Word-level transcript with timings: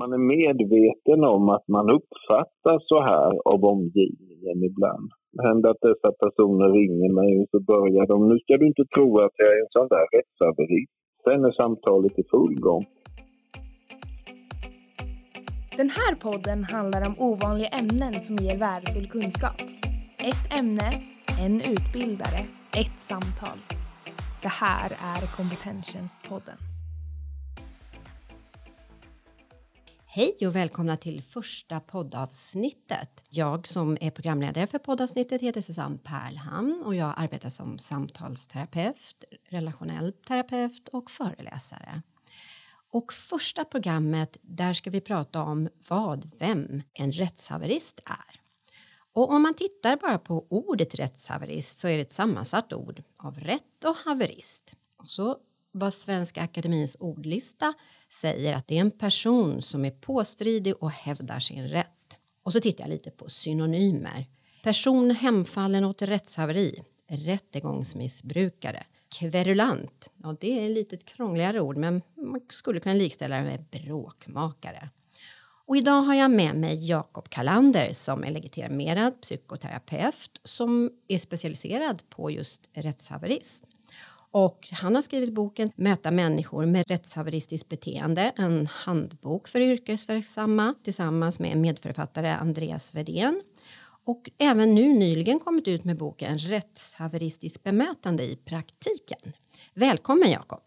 Man 0.00 0.12
är 0.12 0.24
medveten 0.36 1.20
om 1.24 1.48
att 1.48 1.68
man 1.68 1.86
uppfattas 1.98 2.80
så 2.92 2.98
här 3.10 3.30
av 3.52 3.64
omgivningen 3.74 4.58
ibland. 4.70 5.08
Det 5.32 5.42
händer 5.48 5.70
att 5.70 5.86
dessa 5.88 6.10
personer 6.22 6.68
ringer 6.80 7.12
mig 7.20 7.30
och 7.40 7.48
så 7.50 7.60
börjar 7.72 8.06
de, 8.06 8.28
nu 8.28 8.38
ska 8.38 8.56
du 8.56 8.66
inte 8.66 8.84
tro 8.94 9.08
att 9.24 9.36
jag 9.36 9.48
är 9.56 9.60
en 9.64 9.72
sån 9.76 9.88
där 9.94 10.06
rättshaverist. 10.16 10.92
Sen 11.24 11.44
är 11.44 11.52
samtalet 11.52 12.18
i 12.18 12.24
full 12.30 12.60
gång. 12.60 12.84
Den 15.76 15.90
här 15.98 16.14
podden 16.26 16.64
handlar 16.64 17.06
om 17.08 17.14
ovanliga 17.18 17.68
ämnen 17.68 18.20
som 18.20 18.36
ger 18.36 18.58
värdefull 18.58 19.08
kunskap. 19.08 19.58
Ett 20.30 20.44
ämne, 20.58 20.88
en 21.44 21.54
utbildare, 21.74 22.40
ett 22.82 22.98
samtal. 23.10 23.58
Det 24.42 24.54
här 24.64 24.88
är 25.14 25.20
Kompetenstjänstpodden. 25.36 26.69
Hej 30.12 30.36
och 30.46 30.56
välkomna 30.56 30.96
till 30.96 31.22
första 31.22 31.80
poddavsnittet. 31.80 33.24
Jag 33.28 33.66
som 33.66 33.98
är 34.00 34.10
programledare 34.10 34.66
för 34.66 34.78
poddavsnittet 34.78 35.42
heter 35.42 35.60
Susanne 35.60 35.98
Perlhamn 35.98 36.82
och 36.84 36.94
jag 36.94 37.14
arbetar 37.16 37.50
som 37.50 37.78
samtalsterapeut, 37.78 39.24
relationell 39.48 40.12
terapeut 40.12 40.88
och 40.88 41.10
föreläsare. 41.10 42.02
Och 42.92 43.12
första 43.12 43.64
programmet, 43.64 44.36
där 44.42 44.74
ska 44.74 44.90
vi 44.90 45.00
prata 45.00 45.42
om 45.42 45.68
vad, 45.88 46.30
vem 46.38 46.82
en 46.92 47.12
rättshaverist 47.12 48.00
är. 48.04 48.40
Och 49.12 49.30
om 49.30 49.42
man 49.42 49.54
tittar 49.54 49.96
bara 49.96 50.18
på 50.18 50.46
ordet 50.50 50.94
rättshaverist 50.94 51.78
så 51.78 51.88
är 51.88 51.96
det 51.96 52.02
ett 52.02 52.12
sammansatt 52.12 52.72
ord 52.72 53.02
av 53.16 53.40
rätt 53.40 53.84
och 53.84 53.96
haverist. 53.96 54.74
Och 54.96 55.08
så 55.08 55.36
vad 55.72 55.94
Svenska 55.94 56.42
Akademins 56.42 56.96
ordlista 57.00 57.74
säger 58.12 58.56
att 58.56 58.68
det 58.68 58.76
är 58.76 58.80
en 58.80 58.90
person 58.90 59.62
som 59.62 59.84
är 59.84 59.90
påstridig 59.90 60.74
och 60.76 60.90
hävdar 60.90 61.40
sin 61.40 61.68
rätt. 61.68 61.86
Och 62.42 62.52
så 62.52 62.60
tittar 62.60 62.84
jag 62.84 62.90
lite 62.90 63.10
på 63.10 63.28
synonymer. 63.28 64.26
Person 64.62 65.10
hemfallen 65.10 65.84
åt 65.84 66.02
rättshaveri, 66.02 66.82
rättegångsmissbrukare, 67.08 68.84
kverulant, 69.18 70.10
ja 70.16 70.36
det 70.40 70.60
är 70.60 70.70
ett 70.70 70.74
lite 70.74 70.96
krångligare 70.96 71.60
ord 71.60 71.76
men 71.76 72.02
man 72.16 72.40
skulle 72.50 72.80
kunna 72.80 72.94
likställa 72.94 73.36
det 73.36 73.42
med 73.42 73.64
bråkmakare. 73.64 74.90
Och 75.66 75.76
idag 75.76 76.02
har 76.02 76.14
jag 76.14 76.30
med 76.30 76.56
mig 76.56 76.88
Jakob 76.88 77.28
Kalander 77.28 77.92
som 77.92 78.24
är 78.24 78.30
legitimerad 78.30 79.20
psykoterapeut 79.20 80.40
som 80.44 80.90
är 81.08 81.18
specialiserad 81.18 82.02
på 82.08 82.30
just 82.30 82.70
rättshaverist. 82.72 83.64
Och 84.32 84.68
han 84.82 84.94
har 84.94 85.02
skrivit 85.02 85.34
boken 85.34 85.68
Möta 85.76 86.10
människor 86.10 86.66
med 86.66 86.84
rättshaveristiskt 86.88 87.68
beteende, 87.68 88.32
en 88.36 88.66
handbok 88.66 89.48
för 89.48 89.60
yrkesverksamma 89.60 90.74
tillsammans 90.84 91.40
med 91.40 91.56
medförfattare 91.56 92.28
Andreas 92.28 92.94
Vedén. 92.94 93.40
Och 94.04 94.30
även 94.50 94.74
nu 94.74 94.88
nyligen 94.88 95.38
kommit 95.38 95.68
ut 95.68 95.84
med 95.84 95.96
boken 95.96 96.38
Rättshaveristiskt 96.38 97.64
bemötande 97.64 98.22
i 98.22 98.36
praktiken. 98.50 99.32
Välkommen 99.74 100.30
Jakob! 100.30 100.62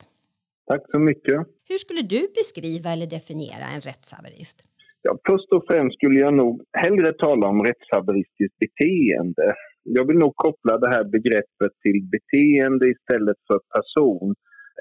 Tack 0.67 0.81
så 0.92 1.00
mycket! 1.00 1.48
Hur 1.70 1.77
skulle 1.77 2.02
du 2.02 2.27
beskriva 2.36 2.89
eller 2.89 3.08
definiera 3.08 3.66
en 3.75 3.81
rättshaverist? 3.81 4.58
Ja, 5.02 5.17
först 5.25 5.52
och 5.52 5.64
främst 5.67 5.95
skulle 5.95 6.20
jag 6.20 6.33
nog 6.33 6.61
hellre 6.73 7.14
tala 7.14 7.48
om 7.48 7.64
rättshaveristiskt 7.64 8.58
beteende 8.59 9.55
jag 9.84 10.08
vill 10.08 10.17
nog 10.17 10.36
koppla 10.36 10.78
det 10.78 10.89
här 10.89 11.03
begreppet 11.03 11.73
till 11.81 12.00
beteende 12.14 12.89
istället 12.89 13.38
för 13.48 13.59
person 13.76 14.36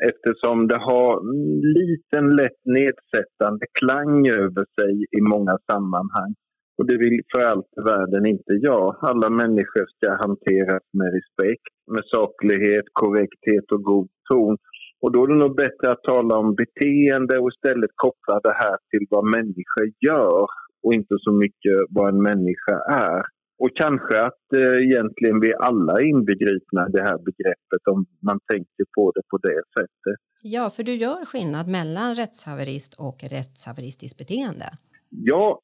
eftersom 0.09 0.69
det 0.69 0.79
har 0.79 1.11
en 1.21 1.61
liten 1.79 2.37
lätt 2.37 2.63
nedsättande 2.65 3.67
klang 3.79 4.29
över 4.29 4.65
sig 4.77 4.93
i 5.19 5.21
många 5.21 5.59
sammanhang. 5.71 6.35
Och 6.79 6.87
det 6.87 6.97
vill 6.97 7.21
för 7.33 7.41
allt 7.41 7.67
i 7.79 7.81
världen 7.85 8.27
inte 8.27 8.53
jag. 8.53 8.97
Alla 9.01 9.31
människor 9.31 9.87
ska 9.87 10.11
hanteras 10.25 10.83
med 10.93 11.09
respekt, 11.19 11.75
med 11.95 12.05
saklighet, 12.05 12.85
korrekthet 12.93 13.73
och 13.73 13.83
god 13.83 14.09
ton. 14.29 14.57
Och 15.01 15.13
då 15.13 15.25
är 15.25 15.29
det 15.29 15.35
nog 15.35 15.57
bättre 15.57 15.91
att 15.93 16.03
tala 16.03 16.37
om 16.37 16.55
beteende 16.55 17.39
och 17.39 17.49
istället 17.53 17.91
koppla 17.95 18.41
det 18.41 18.53
här 18.53 18.77
till 18.91 19.07
vad 19.11 19.25
människor 19.25 19.87
gör 20.07 20.47
och 20.83 20.95
inte 20.95 21.15
så 21.19 21.33
mycket 21.33 21.77
vad 21.91 22.09
en 22.09 22.23
människa 22.23 22.77
är. 22.91 23.23
Och 23.63 23.73
kanske 23.75 24.15
att 24.29 24.47
eh, 24.55 24.77
egentligen 24.87 25.41
vi 25.41 25.55
alla 25.55 25.93
är 26.01 26.05
inbegripna 26.15 26.81
i 26.89 26.93
det 26.93 27.03
här 27.03 27.19
begreppet 27.29 27.83
om 27.93 28.07
man 28.29 28.39
tänker 28.53 28.85
på 28.97 29.13
det 29.15 29.23
på 29.31 29.39
det 29.39 29.63
sättet. 29.77 30.19
Ja, 30.43 30.71
för 30.75 30.83
du 30.83 30.95
gör 31.05 31.25
skillnad 31.25 31.67
mellan 31.79 32.15
rättshaverist 32.15 32.93
och 33.09 33.19
rättshaveristiskt 33.37 34.19
beteende. 34.19 34.69
Ja, 35.11 35.61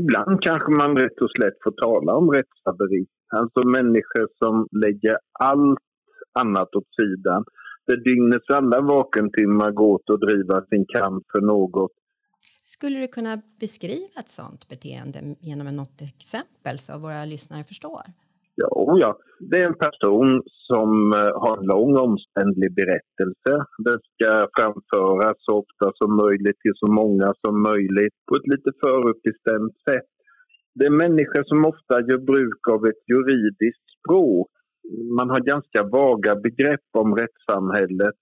ibland 0.00 0.42
kanske 0.42 0.70
man 0.72 0.96
rätt 0.96 1.18
och 1.24 1.30
slätt 1.36 1.58
får 1.64 1.74
tala 1.86 2.12
om 2.20 2.30
rättshaverist. 2.30 3.18
Alltså 3.40 3.60
människor 3.78 4.26
som 4.38 4.68
lägger 4.84 5.16
allt 5.40 5.86
annat 6.32 6.74
åt 6.78 6.90
sidan. 7.00 7.44
Där 7.86 7.96
dygnets 7.96 8.50
alla 8.50 8.80
vakentimmar 8.80 9.70
går 9.70 9.88
åt 9.94 10.10
att 10.10 10.20
driva 10.20 10.64
sin 10.70 10.84
kamp 10.96 11.22
för 11.32 11.40
något 11.40 11.92
skulle 12.64 13.00
du 13.00 13.08
kunna 13.08 13.42
beskriva 13.60 14.18
ett 14.18 14.28
sådant 14.28 14.68
beteende 14.68 15.18
genom 15.40 15.76
något 15.76 16.00
exempel 16.00 16.78
så 16.78 16.98
våra 16.98 17.24
lyssnare 17.24 17.64
förstår? 17.64 18.02
Jo, 18.56 18.98
ja. 18.98 19.18
Det 19.50 19.56
är 19.62 19.66
en 19.66 19.82
person 19.86 20.42
som 20.68 21.12
eh, 21.12 21.32
har 21.42 21.56
en 21.58 21.66
lång 21.66 21.96
omständlig 21.96 22.74
berättelse. 22.74 23.52
Den 23.86 23.98
ska 24.10 24.48
framföras 24.56 25.36
så 25.38 25.52
ofta 25.62 25.86
som 25.94 26.16
möjligt 26.16 26.60
till 26.60 26.76
så 26.82 26.88
många 27.00 27.34
som 27.42 27.62
möjligt 27.62 28.16
på 28.28 28.36
ett 28.36 28.48
lite 28.54 28.70
förutbestämt 28.80 29.76
sätt. 29.88 30.10
Det 30.74 30.84
är 30.86 31.00
människor 31.04 31.42
som 31.44 31.64
ofta 31.64 31.94
gör 32.08 32.18
bruk 32.32 32.62
av 32.74 32.86
ett 32.86 33.02
juridiskt 33.10 33.86
språk. 33.98 34.50
Man 35.18 35.30
har 35.30 35.40
ganska 35.40 35.82
vaga 35.82 36.36
begrepp 36.36 36.88
om 36.92 37.14
rättssamhället. 37.16 38.18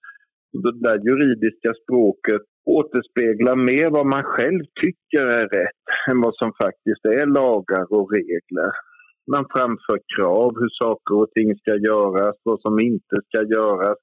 Det 0.62 0.74
där 0.86 0.98
juridiska 1.08 1.70
språket 1.82 2.42
återspeglar 2.66 3.56
mer 3.56 3.90
vad 3.90 4.06
man 4.06 4.22
själv 4.22 4.64
tycker 4.80 5.22
är 5.40 5.48
rätt 5.48 5.84
än 6.08 6.20
vad 6.20 6.34
som 6.34 6.52
faktiskt 6.62 7.04
är 7.04 7.26
lagar 7.26 7.92
och 7.92 8.12
regler. 8.12 8.72
Man 9.30 9.46
framför 9.54 9.98
krav 10.16 10.50
hur 10.60 10.72
saker 10.82 11.14
och 11.22 11.30
ting 11.30 11.56
ska 11.56 11.76
göras, 11.76 12.36
vad 12.44 12.60
som 12.60 12.80
inte 12.80 13.16
ska 13.28 13.42
göras. 13.42 13.98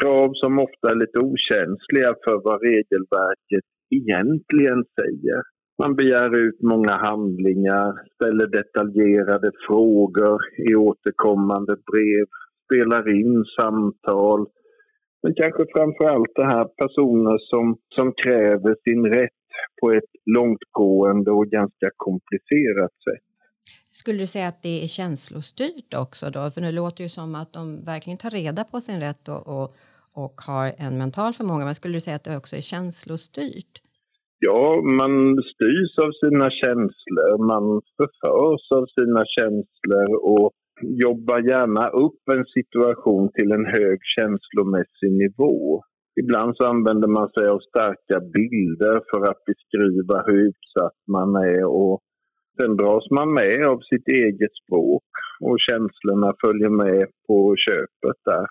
Krav 0.00 0.30
som 0.34 0.58
ofta 0.58 0.90
är 0.90 0.94
lite 0.94 1.18
okänsliga 1.18 2.14
för 2.24 2.36
vad 2.44 2.62
regelverket 2.62 3.66
egentligen 3.90 4.84
säger. 4.98 5.42
Man 5.82 5.96
begär 5.96 6.36
ut 6.36 6.62
många 6.62 6.96
handlingar, 6.96 7.92
ställer 8.14 8.46
detaljerade 8.46 9.50
frågor 9.66 10.38
i 10.70 10.74
återkommande 10.74 11.76
brev, 11.90 12.26
spelar 12.64 13.08
in 13.20 13.44
samtal, 13.56 14.46
men 15.22 15.34
kanske 15.34 15.64
framför 15.74 16.04
allt 16.04 16.32
det 16.34 16.46
här 16.54 16.64
personer 16.64 17.38
som, 17.50 17.76
som 17.96 18.12
kräver 18.22 18.76
sin 18.84 19.04
rätt 19.06 19.40
på 19.80 19.90
ett 19.92 20.12
långtgående 20.36 21.30
och 21.30 21.46
ganska 21.46 21.90
komplicerat 21.96 22.94
sätt. 23.06 23.24
Skulle 23.90 24.18
du 24.18 24.26
säga 24.26 24.48
att 24.48 24.62
det 24.62 24.84
är 24.84 24.86
känslostyrt 24.86 25.94
också 26.04 26.26
då? 26.30 26.50
För 26.50 26.60
det 26.60 26.72
låter 26.72 27.02
ju 27.02 27.08
som 27.08 27.34
att 27.34 27.52
de 27.52 27.84
verkligen 27.84 28.18
tar 28.18 28.30
reda 28.30 28.64
på 28.64 28.80
sin 28.80 29.00
rätt 29.00 29.28
och, 29.28 29.42
och, 29.56 29.68
och 30.16 30.34
har 30.46 30.66
en 30.78 30.98
mental 30.98 31.32
förmåga. 31.32 31.64
Men 31.64 31.74
skulle 31.74 31.94
du 31.94 32.00
säga 32.00 32.16
att 32.16 32.24
det 32.24 32.36
också 32.36 32.56
är 32.56 32.60
känslostyrt? 32.60 33.74
Ja, 34.38 34.82
man 35.00 35.14
styrs 35.52 35.94
av 36.04 36.12
sina 36.22 36.50
känslor, 36.50 37.32
man 37.52 37.66
förförs 37.96 38.64
av 38.78 38.84
sina 38.96 39.22
känslor 39.36 40.08
och 40.32 40.52
jobba 40.82 41.40
gärna 41.40 41.88
upp 41.88 42.28
en 42.30 42.44
situation 42.44 43.32
till 43.32 43.52
en 43.52 43.66
hög 43.66 43.98
känslomässig 44.16 45.12
nivå. 45.12 45.82
Ibland 46.20 46.56
så 46.56 46.64
använder 46.64 47.08
man 47.08 47.28
sig 47.28 47.46
av 47.48 47.58
starka 47.58 48.20
bilder 48.20 49.02
för 49.10 49.30
att 49.30 49.44
beskriva 49.44 50.22
hur 50.26 50.48
utsatt 50.48 50.98
man 51.06 51.36
är 51.36 51.64
och 51.64 52.00
sen 52.56 52.76
dras 52.76 53.10
man 53.10 53.34
med 53.34 53.66
av 53.66 53.80
sitt 53.80 54.08
eget 54.08 54.54
språk 54.64 55.04
och 55.40 55.56
känslorna 55.60 56.34
följer 56.40 56.68
med 56.68 57.06
på 57.26 57.54
köpet 57.66 58.18
där. 58.24 58.46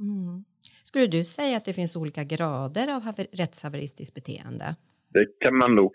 Mm. 0.00 0.44
Skulle 0.84 1.06
du 1.06 1.24
säga 1.24 1.56
att 1.56 1.64
det 1.64 1.72
finns 1.72 1.96
olika 1.96 2.24
grader 2.24 2.86
av 2.96 3.02
rättshaveristiskt 3.32 4.14
beteende? 4.14 4.76
Det 5.14 5.26
kan 5.40 5.56
man 5.56 5.74
nog. 5.74 5.92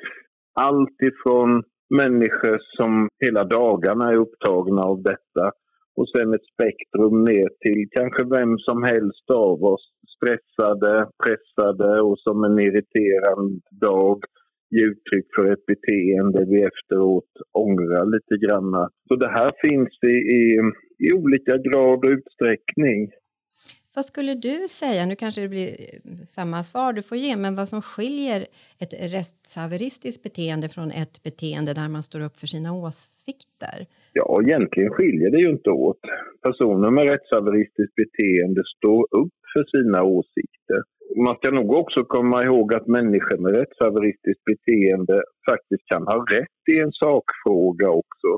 Allt 0.53 0.97
ifrån 1.01 1.63
människor 1.95 2.57
som 2.77 3.09
hela 3.25 3.43
dagarna 3.43 4.11
är 4.11 4.15
upptagna 4.15 4.81
av 4.81 5.01
detta 5.03 5.51
och 5.97 6.09
sen 6.09 6.33
ett 6.33 6.51
spektrum 6.53 7.23
ner 7.23 7.49
till 7.63 7.81
kanske 7.91 8.23
vem 8.23 8.57
som 8.57 8.83
helst 8.83 9.29
av 9.29 9.63
oss. 9.63 9.85
Stressade, 10.15 11.07
pressade 11.23 12.01
och 12.01 12.19
som 12.19 12.43
en 12.43 12.59
irriterande 12.59 13.59
dag 13.81 14.19
ge 14.69 14.83
uttryck 14.85 15.27
för 15.35 15.45
ett 15.53 15.65
beteende 15.65 16.45
vi 16.51 16.63
efteråt 16.71 17.31
ångrar 17.53 18.05
lite 18.05 18.45
grann. 18.45 18.89
Så 19.07 19.15
det 19.15 19.31
här 19.39 19.51
finns 19.61 19.93
i, 20.03 20.15
i, 20.39 20.43
i 21.05 21.13
olika 21.13 21.57
grad 21.57 21.99
och 22.05 22.11
utsträckning. 22.17 22.99
Vad 23.95 24.05
skulle 24.05 24.33
du 24.33 24.67
säga, 24.81 25.05
nu 25.05 25.15
kanske 25.15 25.41
det 25.41 25.49
blir 25.55 25.67
eh, 25.67 26.15
samma 26.37 26.63
svar 26.63 26.93
du 26.93 27.01
får 27.01 27.17
ge, 27.17 27.37
men 27.37 27.55
vad 27.55 27.69
som 27.69 27.81
skiljer 27.81 28.39
ett 28.83 28.93
rättshaveristiskt 29.15 30.23
beteende 30.23 30.69
från 30.69 30.91
ett 30.91 31.23
beteende 31.23 31.73
där 31.73 31.89
man 31.89 32.03
står 32.03 32.21
upp 32.27 32.37
för 32.37 32.47
sina 32.47 32.69
åsikter? 32.73 33.77
Ja, 34.13 34.41
egentligen 34.43 34.89
skiljer 34.89 35.29
det 35.31 35.41
ju 35.45 35.49
inte 35.49 35.69
åt. 35.69 36.01
Personer 36.41 36.89
med 36.89 37.05
rättshaveristiskt 37.11 37.95
beteende 37.95 38.61
står 38.77 39.01
upp 39.21 39.37
för 39.53 39.63
sina 39.73 40.03
åsikter. 40.03 40.79
Man 41.25 41.35
ska 41.35 41.51
nog 41.51 41.71
också 41.71 42.03
komma 42.03 42.43
ihåg 42.43 42.73
att 42.73 42.87
människor 42.87 43.37
med 43.37 43.55
rättshaveristiskt 43.55 44.43
beteende 44.51 45.23
faktiskt 45.49 45.85
kan 45.85 46.03
ha 46.07 46.25
rätt 46.37 46.61
i 46.73 46.79
en 46.79 46.91
sakfråga 46.91 47.89
också. 47.89 48.31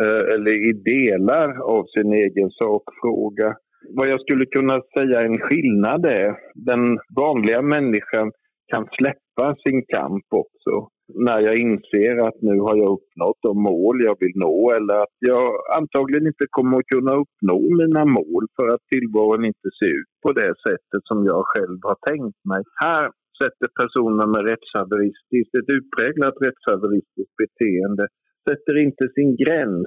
Eh, 0.00 0.34
eller 0.34 0.52
i 0.70 0.72
delar 0.72 1.48
av 1.76 1.84
sin 1.86 2.12
egen 2.12 2.50
sakfråga. 2.50 3.56
Vad 3.88 4.08
jag 4.08 4.20
skulle 4.20 4.46
kunna 4.46 4.82
säga 4.94 5.22
en 5.22 5.38
skillnad 5.38 6.06
är 6.06 6.36
den 6.54 6.98
vanliga 7.16 7.62
människan 7.62 8.32
kan 8.66 8.88
släppa 8.98 9.56
sin 9.62 9.84
kamp 9.86 10.24
också 10.30 10.88
när 11.08 11.40
jag 11.40 11.56
inser 11.56 12.26
att 12.28 12.42
nu 12.42 12.60
har 12.60 12.76
jag 12.76 12.92
uppnått 12.96 13.38
de 13.42 13.62
mål 13.62 14.04
jag 14.04 14.16
vill 14.20 14.32
nå 14.34 14.72
eller 14.72 14.94
att 14.94 15.16
jag 15.18 15.52
antagligen 15.78 16.26
inte 16.26 16.46
kommer 16.50 16.78
att 16.78 16.86
kunna 16.86 17.14
uppnå 17.14 17.58
mina 17.82 18.04
mål 18.04 18.44
för 18.56 18.68
att 18.68 18.84
tillvaron 18.92 19.44
inte 19.44 19.68
ser 19.78 19.92
ut 20.00 20.12
på 20.22 20.32
det 20.32 20.54
sättet 20.66 21.02
som 21.04 21.24
jag 21.24 21.42
själv 21.46 21.78
har 21.82 21.98
tänkt 22.10 22.40
mig. 22.50 22.62
Här 22.84 23.10
sätter 23.40 23.68
personer 23.80 24.26
med 24.26 24.42
rättshaveristiskt, 24.50 25.54
ett 25.54 25.70
utpräglat 25.78 26.36
rättshaveristiskt 26.46 27.36
beteende, 27.42 28.04
sätter 28.48 28.74
inte 28.86 29.04
sin 29.16 29.30
gräns 29.42 29.86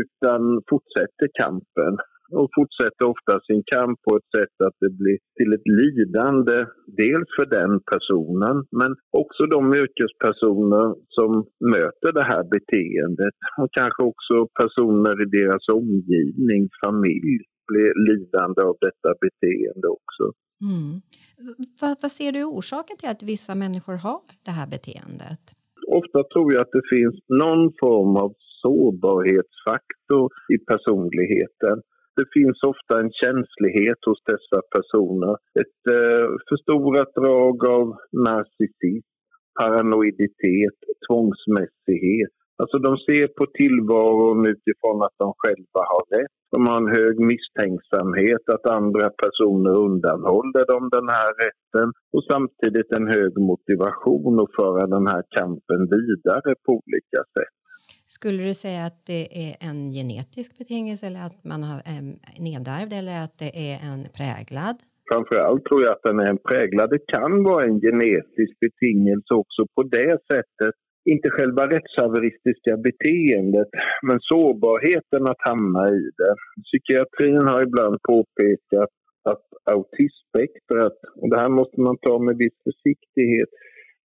utan 0.00 0.42
fortsätter 0.70 1.28
kampen 1.42 1.94
och 2.38 2.48
fortsätter 2.56 3.04
ofta 3.14 3.40
sin 3.48 3.62
kamp 3.72 3.96
på 4.02 4.16
ett 4.16 4.30
sätt 4.36 4.56
att 4.66 4.76
det 4.84 4.92
blir 5.00 5.18
till 5.38 5.50
ett 5.56 5.68
lidande, 5.82 6.56
dels 7.02 7.28
för 7.36 7.46
den 7.58 7.72
personen 7.92 8.56
men 8.80 8.90
också 9.22 9.42
de 9.46 9.62
yrkespersoner 9.82 10.86
som 11.16 11.30
möter 11.74 12.10
det 12.18 12.26
här 12.32 12.44
beteendet 12.56 13.36
och 13.60 13.70
kanske 13.80 14.02
också 14.02 14.36
personer 14.60 15.14
i 15.24 15.26
deras 15.38 15.64
omgivning, 15.68 16.62
familj, 16.84 17.36
blir 17.70 17.92
lidande 18.08 18.62
av 18.70 18.76
detta 18.86 19.10
beteende 19.24 19.86
också. 19.98 20.24
Mm. 20.70 20.92
Vad, 21.80 21.96
vad 22.02 22.12
ser 22.18 22.32
du 22.32 22.44
orsaken 22.44 22.96
till 22.96 23.08
att 23.08 23.22
vissa 23.22 23.54
människor 23.54 23.96
har 24.06 24.20
det 24.46 24.54
här 24.58 24.68
beteendet? 24.76 25.42
Ofta 26.00 26.18
tror 26.32 26.52
jag 26.52 26.60
att 26.62 26.76
det 26.78 26.86
finns 26.96 27.16
någon 27.28 27.72
form 27.80 28.16
av 28.24 28.30
sårbarhetsfaktor 28.62 30.26
i 30.54 30.56
personligheten 30.70 31.76
det 32.20 32.28
finns 32.38 32.60
ofta 32.72 32.92
en 33.02 33.12
känslighet 33.22 34.00
hos 34.08 34.20
dessa 34.32 34.58
personer. 34.74 35.32
Ett 35.62 35.80
eh, 35.98 36.26
förstorat 36.50 37.12
drag 37.20 37.56
av 37.76 37.86
narcissism, 38.26 39.08
paranoiditet, 39.60 40.78
tvångsmässighet. 41.06 42.34
Alltså 42.60 42.78
de 42.86 42.92
ser 43.06 43.26
på 43.38 43.44
tillvaron 43.60 44.40
utifrån 44.54 44.98
att 45.06 45.16
de 45.22 45.28
själva 45.42 45.80
har 45.92 46.04
rätt. 46.16 46.34
De 46.52 46.66
har 46.66 46.76
en 46.76 46.96
hög 46.98 47.16
misstänksamhet 47.32 48.44
att 48.54 48.66
andra 48.66 49.06
personer 49.22 49.74
undanhåller 49.86 50.64
dem 50.72 50.84
den 50.96 51.08
här 51.16 51.30
rätten 51.44 51.88
och 52.14 52.24
samtidigt 52.32 52.90
en 52.98 53.08
hög 53.16 53.32
motivation 53.50 54.40
att 54.42 54.54
föra 54.60 54.86
den 54.96 55.06
här 55.12 55.22
kampen 55.36 55.80
vidare 55.96 56.50
på 56.64 56.70
olika 56.80 57.20
sätt. 57.36 57.59
Skulle 58.16 58.42
du 58.48 58.54
säga 58.54 58.82
att 58.88 59.00
det 59.12 59.22
är 59.46 59.52
en 59.68 59.80
genetisk 59.98 60.50
betingelse 60.58 61.06
eller 61.06 61.22
att 61.28 61.38
man 61.52 61.62
har 61.70 61.80
en 61.94 62.06
nedärvd 62.48 62.92
eller 63.00 63.16
att 63.24 63.36
det 63.42 63.52
är 63.70 63.76
en 63.90 64.00
präglad? 64.18 64.76
Framförallt 65.10 65.64
tror 65.64 65.80
jag 65.84 65.92
att 65.92 66.06
den 66.08 66.18
är 66.24 66.30
en 66.34 66.44
präglad. 66.48 66.90
Det 66.90 67.04
kan 67.16 67.32
vara 67.50 67.64
en 67.64 67.80
genetisk 67.86 68.54
betingelse 68.66 69.32
också 69.42 69.62
på 69.74 69.82
det 69.82 70.12
sättet. 70.32 70.74
Inte 71.12 71.28
själva 71.30 71.62
rättshaveristiska 71.74 72.72
beteendet, 72.88 73.70
men 74.06 74.18
sårbarheten 74.20 75.22
att 75.32 75.42
hamna 75.50 75.82
i 75.88 76.02
det. 76.20 76.34
Psykiatrin 76.66 77.46
har 77.50 77.62
ibland 77.62 77.96
påpekat 78.12 78.92
att 79.32 79.46
autismspektrat, 79.74 80.98
och 81.20 81.30
det 81.30 81.38
här 81.42 81.48
måste 81.48 81.80
man 81.80 81.96
ta 82.06 82.18
med 82.18 82.36
viss 82.36 82.58
försiktighet, 82.66 83.50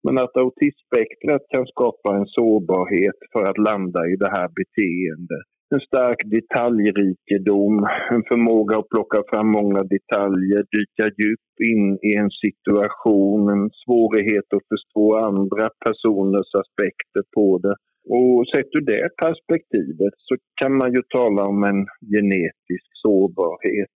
men 0.05 0.19
att 0.19 0.37
autismspektrat 0.37 1.43
kan 1.49 1.67
skapa 1.67 2.17
en 2.17 2.27
sårbarhet 2.27 3.19
för 3.33 3.43
att 3.51 3.59
landa 3.59 4.01
i 4.12 4.17
det 4.17 4.31
här 4.37 4.49
beteendet. 4.59 5.47
En 5.75 5.81
stark 5.81 6.21
detaljrikedom, 6.37 7.75
en 8.15 8.25
förmåga 8.31 8.79
att 8.79 8.89
plocka 8.89 9.23
fram 9.31 9.49
många 9.49 9.83
detaljer, 9.95 10.62
dyka 10.77 11.06
djupt 11.21 11.56
in 11.73 11.87
i 12.09 12.11
en 12.23 12.31
situation, 12.45 13.43
en 13.55 13.71
svårighet 13.85 14.49
att 14.56 14.69
förstå 14.73 15.05
andra 15.17 15.71
personers 15.85 16.50
aspekter 16.62 17.23
på 17.37 17.59
det. 17.65 17.77
Och 18.17 18.49
sett 18.53 18.71
ur 18.77 18.87
det 18.93 19.09
perspektivet 19.25 20.15
så 20.29 20.35
kan 20.61 20.73
man 20.81 20.93
ju 20.93 21.03
tala 21.03 21.43
om 21.53 21.65
en 21.65 21.81
genetisk 22.15 22.89
sårbarhet. 23.03 23.95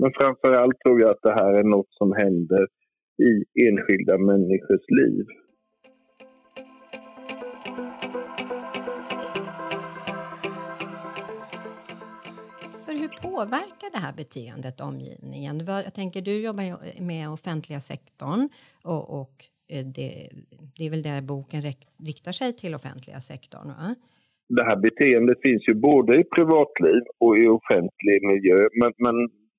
Men 0.00 0.10
framför 0.18 0.52
allt 0.52 0.78
tror 0.80 1.00
jag 1.00 1.10
att 1.10 1.26
det 1.28 1.34
här 1.40 1.52
är 1.60 1.64
något 1.64 1.92
som 2.00 2.12
händer 2.12 2.66
i 3.28 3.32
enskilda 3.68 4.18
människors 4.18 4.86
liv. 5.00 5.26
Påverkar 13.22 13.90
det 13.92 14.02
här 14.06 14.14
beteendet 14.22 14.80
omgivningen? 14.80 15.54
Jag 15.66 15.94
tänker, 15.94 16.20
du 16.22 16.44
jobbar 16.48 16.64
med 17.12 17.24
offentliga 17.36 17.80
sektorn 17.80 18.48
och, 18.84 19.20
och 19.20 19.34
eh, 19.72 19.84
det, 19.96 20.10
det, 20.76 20.82
är 20.86 20.90
väl 20.90 21.02
där 21.10 21.22
boken 21.32 21.60
riktar 22.10 22.32
sig 22.32 22.52
till 22.60 22.74
offentliga 22.74 23.20
sektorn? 23.30 23.68
Va? 23.68 23.94
Det 24.56 24.64
här 24.64 24.76
beteendet 24.76 25.38
finns 25.42 25.68
ju 25.68 25.74
både 25.74 26.20
i 26.20 26.24
privatliv 26.24 27.02
och 27.24 27.38
i 27.38 27.46
offentlig 27.58 28.18
miljö. 28.30 28.68
Men, 28.80 28.92
men 29.04 29.16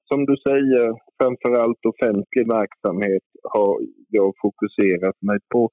som 0.10 0.26
du 0.26 0.36
säger, 0.50 0.86
framför 1.20 1.52
allt 1.62 1.86
offentlig 1.94 2.48
verksamhet 2.48 3.26
har 3.44 3.80
jag 4.10 4.34
fokuserat 4.42 5.18
mig 5.22 5.40
på. 5.54 5.70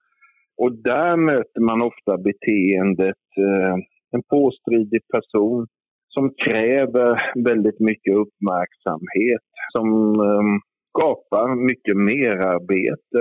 Och 0.63 0.73
där 0.73 1.17
möter 1.17 1.61
man 1.61 1.83
ofta 1.83 2.13
beteendet, 2.19 3.25
eh, 3.47 3.75
en 4.15 4.23
påstridig 4.23 5.03
person 5.15 5.67
som 6.09 6.31
kräver 6.45 7.11
väldigt 7.45 7.81
mycket 7.81 8.15
uppmärksamhet, 8.15 9.47
som 9.73 9.89
ehm, 10.29 10.59
skapar 10.91 11.67
mycket 11.71 11.97
merarbete. 11.97 13.21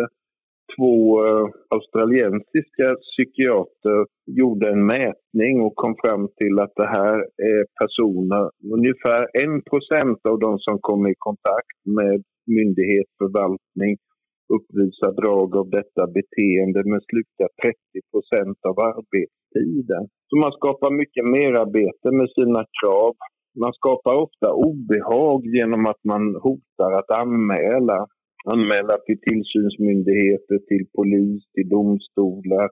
Två 0.78 1.26
eh, 1.26 1.48
australiensiska 1.76 2.88
psykiater 3.06 4.00
gjorde 4.40 4.70
en 4.70 4.86
mätning 4.86 5.62
och 5.62 5.76
kom 5.76 5.96
fram 6.04 6.28
till 6.38 6.60
att 6.60 6.74
det 6.76 6.88
här 6.88 7.18
är 7.52 7.62
personer, 7.82 8.44
ungefär 8.78 9.22
1% 9.34 10.30
av 10.30 10.40
de 10.40 10.60
som 10.60 10.78
kommer 10.82 11.10
i 11.10 11.16
kontakt 11.18 11.78
med 11.98 12.24
myndighet, 12.58 13.08
förvaltning 13.18 13.98
uppvisar 14.56 15.12
drag 15.22 15.56
av 15.62 15.70
detta 15.70 16.04
beteende 16.18 16.80
men 16.90 17.02
slukar 17.10 17.50
30 17.62 17.76
procent 18.12 18.60
av 18.70 18.76
arbetstiden. 18.80 20.04
Så 20.28 20.34
man 20.44 20.52
skapar 20.60 20.92
mycket 21.02 21.26
merarbete 21.26 22.08
med 22.20 22.30
sina 22.38 22.62
krav. 22.80 23.14
Man 23.64 23.74
skapar 23.74 24.14
ofta 24.26 24.48
obehag 24.54 25.40
genom 25.58 25.86
att 25.92 26.04
man 26.04 26.24
hotar 26.46 26.92
att 27.00 27.12
anmäla. 27.12 28.00
Anmäla 28.54 28.98
till 29.06 29.20
tillsynsmyndigheter, 29.28 30.58
till 30.70 30.86
polis, 30.96 31.42
till 31.54 31.70
domstolar. 31.70 32.70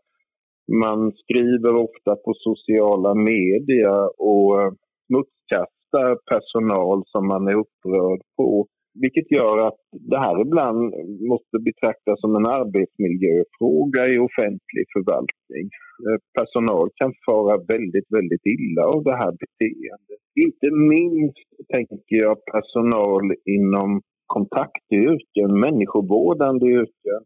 Man 0.84 1.12
skriver 1.12 1.76
ofta 1.76 2.16
på 2.24 2.34
sociala 2.48 3.14
medier 3.14 4.22
och 4.22 4.62
eh, 4.62 4.72
smutskastar 5.08 6.12
personal 6.32 7.04
som 7.06 7.28
man 7.28 7.48
är 7.48 7.56
upprörd 7.64 8.22
på. 8.38 8.68
Vilket 9.04 9.32
gör 9.32 9.58
att 9.68 9.82
det 10.12 10.20
här 10.26 10.42
ibland 10.46 10.94
måste 11.32 11.58
betraktas 11.68 12.22
som 12.22 12.36
en 12.36 12.46
arbetsmiljöfråga 12.46 14.02
i 14.14 14.18
offentlig 14.28 14.86
förvaltning. 14.94 15.66
Eh, 16.06 16.20
personal 16.38 16.88
kan 17.00 17.14
fara 17.26 17.56
väldigt, 17.74 18.08
väldigt 18.18 18.46
illa 18.56 18.84
av 18.94 19.04
det 19.04 19.18
här 19.22 19.34
beteendet. 19.44 20.22
Inte 20.46 20.68
minst 20.94 21.48
tänker 21.74 22.16
jag 22.26 22.46
personal 22.56 23.26
inom 23.58 24.02
kontaktyrken, 24.34 25.60
människovårdande 25.66 26.66
yrken 26.68 27.22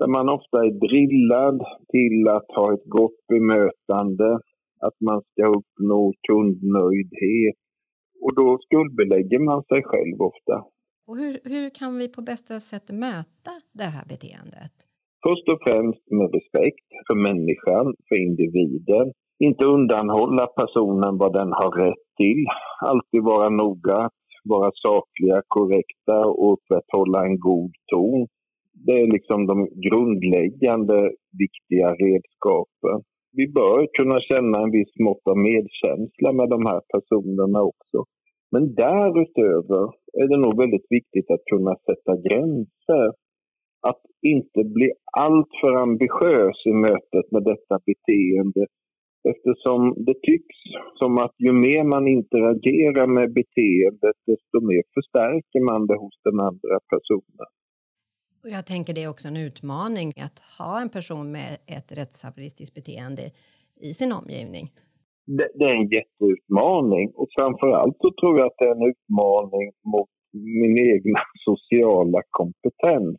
där 0.00 0.06
man 0.06 0.28
ofta 0.28 0.56
är 0.66 0.72
drillad 0.86 1.58
till 1.94 2.28
att 2.28 2.48
ha 2.56 2.74
ett 2.74 2.86
gott 2.98 3.20
bemötande, 3.28 4.28
att 4.86 4.98
man 5.08 5.22
ska 5.30 5.42
uppnå 5.58 6.12
kundnöjdhet 6.28 7.58
och 8.24 8.34
då 8.34 8.58
skuldbelägger 8.64 9.38
man 9.38 9.62
sig 9.62 9.82
själv 9.82 10.16
ofta. 10.30 10.56
Och 11.10 11.18
hur, 11.22 11.34
hur 11.52 11.66
kan 11.78 11.98
vi 11.98 12.06
på 12.16 12.22
bästa 12.22 12.54
sätt 12.70 12.88
möta 13.06 13.52
det 13.80 13.90
här 13.94 14.06
beteendet? 14.12 14.74
Först 15.26 15.46
och 15.52 15.60
främst 15.66 16.04
med 16.18 16.28
respekt 16.38 16.88
för 17.06 17.16
människan, 17.28 17.86
för 18.08 18.16
individen. 18.26 19.06
Inte 19.46 19.64
undanhålla 19.64 20.46
personen 20.46 21.18
vad 21.22 21.32
den 21.32 21.52
har 21.60 21.70
rätt 21.84 22.04
till. 22.20 22.42
Alltid 22.90 23.22
vara 23.22 23.48
noga 23.48 24.10
vara 24.44 24.70
sakliga, 24.86 25.42
korrekta 25.48 26.18
och 26.26 26.52
upprätthålla 26.52 27.26
en 27.26 27.38
god 27.38 27.72
ton. 27.92 28.26
Det 28.86 28.96
är 29.02 29.06
liksom 29.16 29.46
de 29.46 29.56
grundläggande 29.86 30.98
viktiga 31.42 31.88
redskapen. 32.04 32.98
Vi 33.32 33.48
bör 33.48 33.88
kunna 33.98 34.20
känna 34.20 34.62
en 34.62 34.70
viss 34.70 34.94
mått 35.06 35.24
av 35.30 35.38
medkänsla 35.38 36.32
med 36.32 36.48
de 36.48 36.66
här 36.66 36.80
personerna 36.94 37.62
också. 37.62 37.98
Men 38.52 38.74
därutöver 38.74 39.84
är 40.20 40.28
det 40.28 40.36
nog 40.36 40.56
väldigt 40.62 40.86
viktigt 40.88 41.30
att 41.30 41.44
kunna 41.52 41.74
sätta 41.86 42.12
gränser. 42.26 43.08
Att 43.90 44.02
inte 44.22 44.64
bli 44.64 44.92
alltför 45.12 45.72
ambitiös 45.86 46.66
i 46.66 46.72
mötet 46.72 47.26
med 47.32 47.42
detta 47.44 47.74
beteende 47.86 48.66
Eftersom 49.28 49.94
det 50.06 50.14
tycks 50.22 50.56
som 50.94 51.18
att 51.18 51.34
ju 51.38 51.52
mer 51.52 51.84
man 51.84 52.08
interagerar 52.08 53.06
med 53.06 53.32
beteendet 53.32 54.16
desto 54.26 54.60
mer 54.60 54.82
förstärker 54.94 55.64
man 55.64 55.86
det 55.86 55.96
hos 55.96 56.14
den 56.24 56.40
andra 56.40 56.76
personen. 56.92 57.48
Och 58.42 58.50
jag 58.50 58.66
tänker 58.66 58.94
det 58.94 59.02
är 59.02 59.10
också 59.10 59.28
en 59.28 59.36
utmaning 59.36 60.08
att 60.26 60.38
ha 60.58 60.80
en 60.80 60.88
person 60.88 61.32
med 61.32 61.50
ett 61.76 61.98
rättshaveristiskt 61.98 62.74
beteende 62.74 63.22
i 63.80 63.94
sin 63.94 64.12
omgivning. 64.12 64.66
Det, 65.26 65.48
det, 65.54 65.64
är 65.64 65.74
en 65.74 65.88
jätteutmaning 65.96 67.12
och 67.14 67.28
framförallt 67.38 67.96
så 67.98 68.10
tror 68.20 68.38
jag 68.38 68.46
att 68.46 68.58
det 68.58 68.64
är 68.64 68.76
en 68.78 68.90
utmaning 68.92 69.66
mot 69.92 70.10
min 70.32 70.76
egna 70.92 71.20
sociala 71.48 72.22
kompetens. 72.30 73.16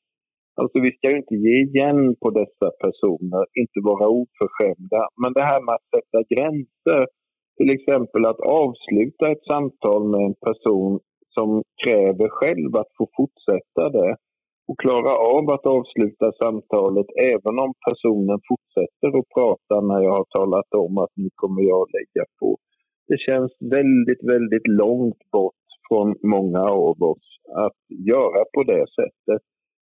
Alltså 0.60 0.80
vi 0.80 0.92
ska 0.92 1.10
ju 1.10 1.18
inte 1.18 1.36
ge 1.36 1.56
igen 1.68 2.16
på 2.22 2.30
dessa 2.30 2.68
personer, 2.84 3.44
inte 3.62 3.80
vara 3.90 4.08
oförskämda. 4.22 5.02
Men 5.22 5.34
det 5.34 5.46
här 5.52 5.62
med 5.66 5.76
att 5.76 5.92
sätta 5.96 6.20
gränser, 6.34 7.02
till 7.58 7.70
exempel 7.78 8.26
att 8.26 8.42
avsluta 8.64 9.32
ett 9.32 9.46
samtal 9.52 10.02
med 10.12 10.22
en 10.30 10.38
person 10.48 11.00
som 11.36 11.64
kräver 11.84 12.30
själv 12.30 12.76
att 12.76 12.92
få 12.98 13.06
fortsätta 13.18 13.84
det 13.98 14.16
och 14.72 14.80
klara 14.80 15.14
av 15.36 15.50
att 15.50 15.66
avsluta 15.66 16.32
samtalet 16.44 17.08
även 17.34 17.56
om 17.66 17.74
personen 17.88 18.40
fortsätter 18.50 19.10
att 19.20 19.30
prata 19.38 19.76
när 19.82 20.02
jag 20.08 20.16
har 20.20 20.28
talat 20.38 20.74
om 20.84 20.98
att 20.98 21.14
nu 21.16 21.30
kommer 21.36 21.62
jag 21.62 21.82
att 21.82 21.94
lägga 22.00 22.26
på. 22.40 22.58
Det 23.08 23.20
känns 23.28 23.52
väldigt, 23.60 24.24
väldigt 24.34 24.68
långt 24.68 25.22
bort 25.32 25.66
från 25.88 26.16
många 26.24 26.62
av 26.62 27.04
oss 27.12 27.28
att 27.66 27.82
göra 28.12 28.42
på 28.54 28.64
det 28.64 28.86
sättet. 29.00 29.42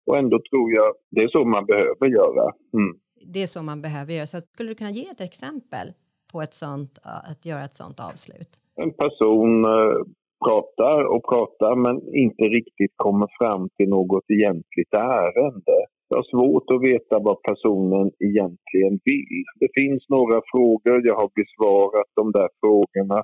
Och 0.06 0.18
ändå 0.18 0.36
tror 0.50 0.72
jag 0.72 0.90
det 1.10 1.20
är 1.20 1.28
så 1.28 1.44
man 1.44 1.66
behöver 1.66 2.06
göra. 2.18 2.44
Mm. 2.78 2.92
Det 3.32 3.42
är 3.42 3.46
så 3.46 3.62
man 3.62 3.82
behöver 3.82 4.12
göra. 4.12 4.26
Så 4.26 4.40
skulle 4.40 4.68
du 4.70 4.74
kunna 4.74 4.90
ge 4.90 5.06
ett 5.08 5.20
exempel 5.20 5.88
på 6.32 6.42
ett 6.42 6.54
sånt, 6.54 6.98
att 7.32 7.46
göra 7.46 7.64
ett 7.64 7.74
sånt 7.74 8.00
avslut? 8.00 8.50
En 8.76 8.92
person 8.92 9.64
eh, 9.64 9.96
pratar 10.44 11.04
och 11.14 11.24
pratar 11.32 11.74
men 11.84 11.96
inte 12.14 12.44
riktigt 12.58 12.94
kommer 12.96 13.28
fram 13.38 13.68
till 13.76 13.88
något 13.88 14.30
egentligt 14.30 14.94
ärende. 14.94 15.78
Jag 16.08 16.16
har 16.16 16.28
svårt 16.34 16.70
att 16.70 16.82
veta 16.82 17.18
vad 17.18 17.42
personen 17.42 18.10
egentligen 18.28 18.94
vill. 19.04 19.44
Det 19.60 19.70
finns 19.80 20.02
några 20.08 20.40
frågor, 20.52 21.06
jag 21.06 21.16
har 21.22 21.30
besvarat 21.40 22.10
de 22.20 22.32
där 22.32 22.48
frågorna 22.60 23.22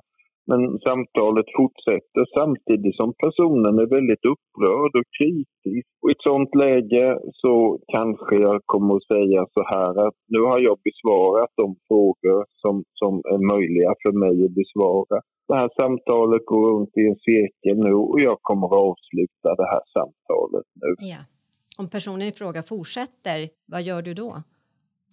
men 0.49 0.61
samtalet 0.87 1.47
fortsätter 1.57 2.23
samtidigt 2.39 2.95
som 3.01 3.09
personen 3.23 3.73
är 3.83 3.89
väldigt 3.97 4.25
upprörd 4.33 4.93
och 4.99 5.09
kritisk. 5.19 5.87
Och 6.01 6.09
I 6.09 6.13
ett 6.15 6.27
sånt 6.31 6.53
läge 6.65 7.05
så 7.41 7.53
kanske 7.95 8.35
jag 8.47 8.57
kommer 8.65 8.95
att 8.95 9.09
säga 9.15 9.41
så 9.55 9.61
här 9.73 9.93
att 10.07 10.17
nu 10.33 10.39
har 10.49 10.59
jag 10.69 10.77
besvarat 10.89 11.51
de 11.61 11.67
frågor 11.87 12.39
som, 12.61 12.75
som 13.01 13.13
är 13.33 13.41
möjliga 13.53 13.91
för 14.03 14.13
mig 14.23 14.35
att 14.45 14.55
besvara. 14.61 15.17
Det 15.47 15.55
här 15.61 15.69
samtalet 15.81 16.45
går 16.45 16.61
runt 16.71 16.93
i 17.01 17.03
en 17.11 17.19
cirkel 17.29 17.77
nu 17.87 17.93
och 17.93 18.21
jag 18.21 18.37
kommer 18.41 18.67
att 18.67 18.83
avsluta 18.89 19.49
det 19.61 19.69
här 19.73 19.83
samtalet 19.97 20.67
nu. 20.81 20.91
Ja. 21.13 21.21
Om 21.77 21.89
personen 21.89 22.27
i 22.27 22.31
fråga 22.31 22.61
fortsätter, 22.61 23.37
vad 23.65 23.81
gör 23.81 24.01
du 24.01 24.13
då? 24.13 24.33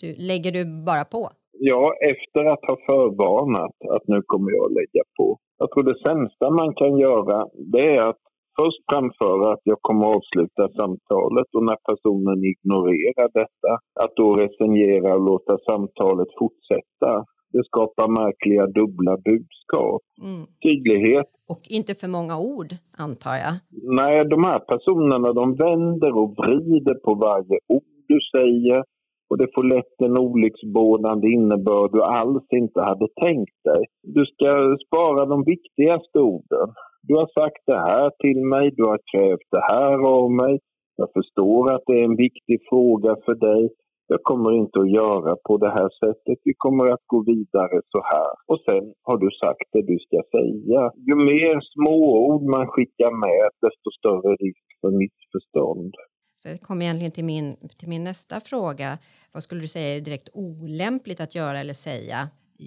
Du, 0.00 0.14
lägger 0.18 0.52
du 0.52 0.84
bara 0.84 1.04
på? 1.04 1.30
Ja, 1.62 1.94
efter 2.12 2.44
att 2.44 2.64
ha 2.70 2.76
förvarnat 2.86 3.76
att 3.94 4.08
nu 4.08 4.22
kommer 4.26 4.50
jag 4.50 4.72
lägga 4.78 5.04
på. 5.16 5.38
Jag 5.58 5.70
tror 5.70 5.82
det 5.82 5.98
sämsta 6.08 6.50
man 6.50 6.74
kan 6.74 6.98
göra 6.98 7.46
det 7.72 7.86
är 7.96 8.02
att 8.10 8.22
först 8.58 8.82
framföra 8.90 9.52
att 9.52 9.64
jag 9.64 9.78
kommer 9.80 10.06
avsluta 10.06 10.64
samtalet 10.80 11.48
och 11.56 11.64
när 11.68 11.78
personen 11.90 12.38
ignorerar 12.52 13.28
detta, 13.40 13.72
att 14.02 14.12
då 14.16 14.26
resignera 14.36 15.14
och 15.14 15.24
låta 15.30 15.58
samtalet 15.58 16.28
fortsätta. 16.38 17.10
Det 17.52 17.64
skapar 17.64 18.08
märkliga 18.08 18.66
dubbla 18.66 19.16
budskap. 19.16 20.02
Mm. 20.26 20.42
Tydlighet. 20.64 21.30
Och 21.52 21.62
inte 21.78 21.92
för 22.00 22.08
många 22.08 22.34
ord, 22.38 22.70
antar 23.04 23.36
jag? 23.44 23.54
Nej, 24.00 24.24
de 24.34 24.44
här 24.44 24.60
personerna 24.72 25.32
de 25.32 25.54
vänder 25.64 26.12
och 26.20 26.30
vrider 26.40 26.94
på 26.94 27.14
varje 27.14 27.58
ord 27.68 27.90
du 28.08 28.18
säger 28.34 28.84
och 29.30 29.38
det 29.38 29.54
får 29.54 29.64
lätt 29.64 29.96
en 30.04 30.18
olycksbådande 30.18 31.28
innebörd 31.28 31.92
du 31.92 32.02
alls 32.02 32.46
inte 32.50 32.80
hade 32.80 33.08
tänkt 33.20 33.58
dig. 33.64 33.82
Du 34.02 34.24
ska 34.26 34.76
spara 34.86 35.26
de 35.26 35.44
viktigaste 35.44 36.18
orden. 36.18 36.68
Du 37.02 37.14
har 37.14 37.28
sagt 37.40 37.62
det 37.66 37.80
här 37.90 38.10
till 38.18 38.40
mig, 38.44 38.70
du 38.76 38.84
har 38.84 39.00
krävt 39.12 39.48
det 39.50 39.64
här 39.72 39.98
av 40.16 40.30
mig. 40.30 40.58
Jag 40.96 41.08
förstår 41.12 41.72
att 41.72 41.82
det 41.86 42.00
är 42.00 42.04
en 42.04 42.16
viktig 42.16 42.58
fråga 42.70 43.16
för 43.24 43.34
dig. 43.34 43.70
Jag 44.12 44.22
kommer 44.22 44.52
inte 44.52 44.78
att 44.80 44.90
göra 44.90 45.36
på 45.48 45.56
det 45.56 45.70
här 45.70 45.90
sättet. 46.04 46.38
Vi 46.44 46.54
kommer 46.56 46.86
att 46.94 47.04
gå 47.06 47.18
vidare 47.32 47.80
så 47.92 48.00
här. 48.12 48.32
Och 48.50 48.60
sen 48.66 48.84
har 49.02 49.18
du 49.24 49.30
sagt 49.42 49.66
det 49.72 49.82
du 49.92 49.98
ska 50.06 50.18
säga. 50.36 50.80
Ju 51.08 51.14
mer 51.14 51.56
småord 51.74 52.42
man 52.42 52.66
skickar 52.66 53.12
med, 53.26 53.46
desto 53.64 53.88
större 53.98 54.32
risk 54.44 54.66
för 54.80 54.90
missförstånd. 55.02 55.94
Så 56.40 56.48
jag 56.48 56.60
kommer 56.60 56.82
egentligen 56.82 57.16
till 57.18 57.28
min, 57.32 57.46
till 57.78 57.88
min 57.94 58.04
nästa 58.04 58.36
fråga. 58.50 58.88
Vad 59.34 59.42
skulle 59.42 59.60
du 59.60 59.70
säga 59.76 59.96
är 59.96 60.00
direkt 60.00 60.28
olämpligt 60.32 61.20
att 61.20 61.34
göra 61.40 61.58
eller 61.62 61.78
säga 61.88 62.20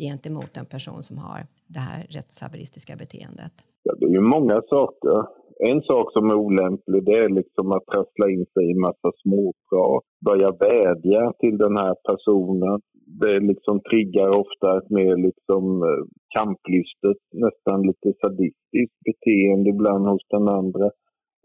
gentemot 0.06 0.52
en 0.62 0.70
person 0.76 1.02
som 1.10 1.18
har 1.26 1.40
det 1.76 1.84
här 1.90 2.00
rättshaveristiska 2.18 2.94
beteendet? 3.04 3.54
Ja, 3.84 3.92
det 4.00 4.06
är 4.06 4.16
ju 4.20 4.26
många 4.36 4.58
saker. 4.76 5.18
En 5.72 5.82
sak 5.82 6.08
som 6.14 6.24
är 6.30 6.38
olämplig 6.46 7.06
det 7.06 7.18
är 7.26 7.30
liksom 7.42 7.72
att 7.76 7.86
trassla 7.92 8.26
in 8.34 8.46
sig 8.54 8.64
i 8.72 8.76
massa 8.88 9.10
småprat, 9.22 10.04
börja 10.28 10.50
vädja 10.68 11.24
till 11.42 11.58
den 11.66 11.76
här 11.84 11.96
personen. 12.10 12.80
Det 13.22 13.40
liksom 13.52 13.76
triggar 13.90 14.30
ofta 14.44 14.68
ett 14.78 14.90
mer 15.00 15.16
liksom 15.28 15.64
eh, 15.88 16.04
kamplystet, 16.38 17.22
nästan 17.46 17.78
lite 17.90 18.10
sadistiskt 18.22 18.98
beteende 19.08 19.70
ibland 19.70 20.04
hos 20.08 20.26
den 20.36 20.48
andra. 20.48 20.88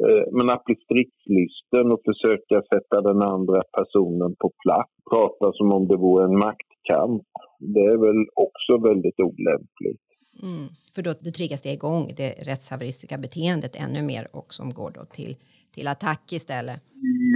Eh, 0.04 0.24
men 0.36 0.50
att 0.50 0.64
bli 0.64 0.76
stridslysten 0.84 1.92
och 1.92 2.02
försöka 2.10 2.56
sätta 2.72 2.96
den 3.00 3.22
andra 3.22 3.62
personen 3.78 4.32
på 4.42 4.48
plats, 4.62 4.92
prata 5.10 5.52
som 5.52 5.72
om 5.72 5.88
det 5.88 5.96
vore 5.96 6.24
en 6.24 6.38
maktkamp, 6.38 7.28
det 7.74 7.84
är 7.92 7.98
väl 8.06 8.22
också 8.46 8.72
väldigt 8.88 9.20
olämpligt. 9.20 10.04
Mm, 10.42 10.66
för 10.94 11.02
då 11.02 11.14
triggas 11.38 11.62
det 11.62 11.72
igång, 11.72 12.04
det 12.16 12.30
rättshaveristiska 12.50 13.18
beteendet 13.18 13.76
ännu 13.84 14.02
mer 14.02 14.24
och 14.32 14.54
som 14.54 14.70
går 14.70 14.90
då 14.98 15.04
till, 15.04 15.34
till 15.74 15.88
attack 15.88 16.32
istället. 16.32 16.80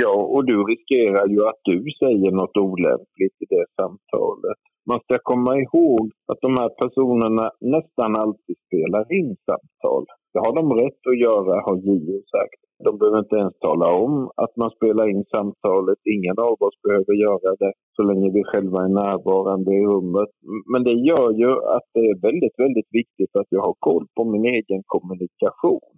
Ja, 0.02 0.14
och 0.34 0.44
du 0.44 0.56
riskerar 0.72 1.26
ju 1.34 1.40
att 1.50 1.60
du 1.64 1.76
säger 2.02 2.30
något 2.30 2.56
olämpligt 2.56 3.36
i 3.44 3.46
det 3.54 3.66
samtalet. 3.76 4.62
Man 4.86 5.00
ska 5.00 5.18
komma 5.22 5.52
ihåg 5.58 6.10
att 6.30 6.40
de 6.40 6.56
här 6.56 6.68
personerna 6.68 7.50
nästan 7.60 8.16
alltid 8.16 8.56
spelar 8.66 9.12
in 9.18 9.36
samtal. 9.46 10.04
Det 10.32 10.40
har 10.44 10.52
de 10.60 10.72
rätt 10.82 11.02
att 11.10 11.20
göra, 11.26 11.52
har 11.66 11.76
JO 11.76 12.18
sagt. 12.36 12.60
De 12.84 12.98
behöver 12.98 13.18
inte 13.18 13.36
ens 13.36 13.58
tala 13.58 13.88
om 14.04 14.30
att 14.36 14.56
man 14.56 14.70
spelar 14.70 15.08
in 15.08 15.24
samtalet. 15.24 15.98
Ingen 16.14 16.38
av 16.38 16.56
oss 16.66 16.76
behöver 16.86 17.14
göra 17.26 17.50
det 17.62 17.72
så 17.96 18.02
länge 18.02 18.30
vi 18.36 18.42
själva 18.44 18.78
är 18.84 18.88
närvarande 18.88 19.70
i 19.74 19.86
rummet. 19.92 20.30
Men 20.72 20.84
det 20.84 20.96
gör 21.08 21.28
ju 21.42 21.50
att 21.76 21.86
det 21.94 22.04
är 22.10 22.22
väldigt, 22.28 22.56
väldigt 22.64 22.90
viktigt 23.00 23.36
att 23.40 23.50
jag 23.54 23.62
har 23.68 23.76
koll 23.78 24.06
på 24.16 24.24
min 24.24 24.44
egen 24.44 24.82
kommunikation. 24.86 25.92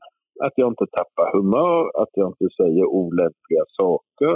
Att 0.44 0.52
jag 0.56 0.68
inte 0.72 0.86
tappar 0.98 1.26
humör, 1.36 1.80
att 2.02 2.12
jag 2.12 2.28
inte 2.32 2.48
säger 2.60 2.84
olämpliga 2.84 3.64
saker. 3.80 4.34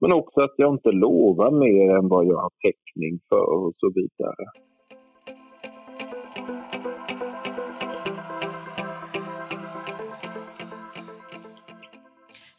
Men 0.00 0.12
också 0.12 0.40
att 0.40 0.54
jag 0.56 0.74
inte 0.74 0.92
lovar 0.92 1.50
mer 1.50 1.96
än 1.96 2.08
vad 2.08 2.26
jag 2.26 2.36
har 2.36 2.50
täckning 2.62 3.20
för 3.28 3.66
och 3.66 3.74
så 3.76 3.92
vidare. 3.94 4.44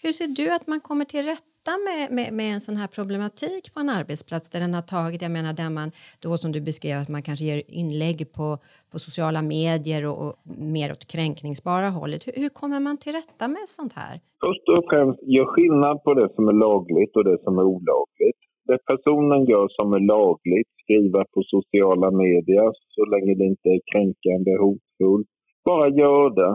Hur 0.01 0.11
ser 0.11 0.27
du 0.27 0.53
att 0.53 0.67
man 0.67 0.79
kommer 0.79 1.05
till 1.05 1.25
rätta 1.25 1.48
med, 1.87 2.15
med, 2.17 2.33
med, 2.33 2.53
en 2.55 2.61
sån 2.61 2.75
här 2.75 2.87
problematik 2.87 3.63
på 3.73 3.79
en 3.79 3.89
arbetsplats 3.89 4.49
där 4.49 4.59
den 4.59 4.73
har 4.73 4.81
tagit, 4.81 5.21
jag 5.21 5.31
menar 5.31 5.53
där 5.53 5.71
man 5.79 5.89
då 6.25 6.37
som 6.37 6.51
du 6.51 6.61
beskrev 6.61 6.97
att 7.01 7.09
man 7.15 7.23
kanske 7.27 7.45
ger 7.45 7.61
inlägg 7.81 8.17
på, 8.37 8.47
på 8.91 8.97
sociala 9.07 9.41
medier 9.41 10.01
och, 10.09 10.17
och 10.25 10.33
mer 10.75 10.91
åt 10.91 11.11
kränkningsbara 11.13 11.89
hållet. 11.99 12.27
Hur, 12.27 12.33
hur, 12.41 12.49
kommer 12.49 12.79
man 12.79 12.97
till 12.97 13.13
rätta 13.19 13.45
med 13.55 13.65
sånt 13.77 13.93
här? 14.01 14.15
Först 14.43 14.65
och 14.73 14.83
främst, 14.89 15.19
gör 15.35 15.47
skillnad 15.53 16.03
på 16.03 16.13
det 16.19 16.29
som 16.35 16.43
är 16.51 16.57
lagligt 16.67 17.13
och 17.17 17.25
det 17.29 17.37
som 17.43 17.53
är 17.61 17.65
olagligt. 17.75 18.39
Det 18.69 18.79
personen 18.91 19.41
gör 19.51 19.67
som 19.77 19.93
är 19.93 20.03
lagligt, 20.15 20.69
skriva 20.83 21.21
på 21.33 21.39
sociala 21.55 22.11
medier 22.11 22.69
så 22.95 23.03
länge 23.13 23.31
det 23.39 23.45
inte 23.53 23.69
är 23.75 23.81
kränkande, 23.91 24.51
hotfullt, 24.63 25.27
bara 25.65 25.87
gör 25.89 26.29
det. 26.41 26.53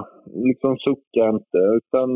Liksom 0.49 0.73
sucka 0.87 1.25
inte. 1.37 1.61
Utan 1.79 2.09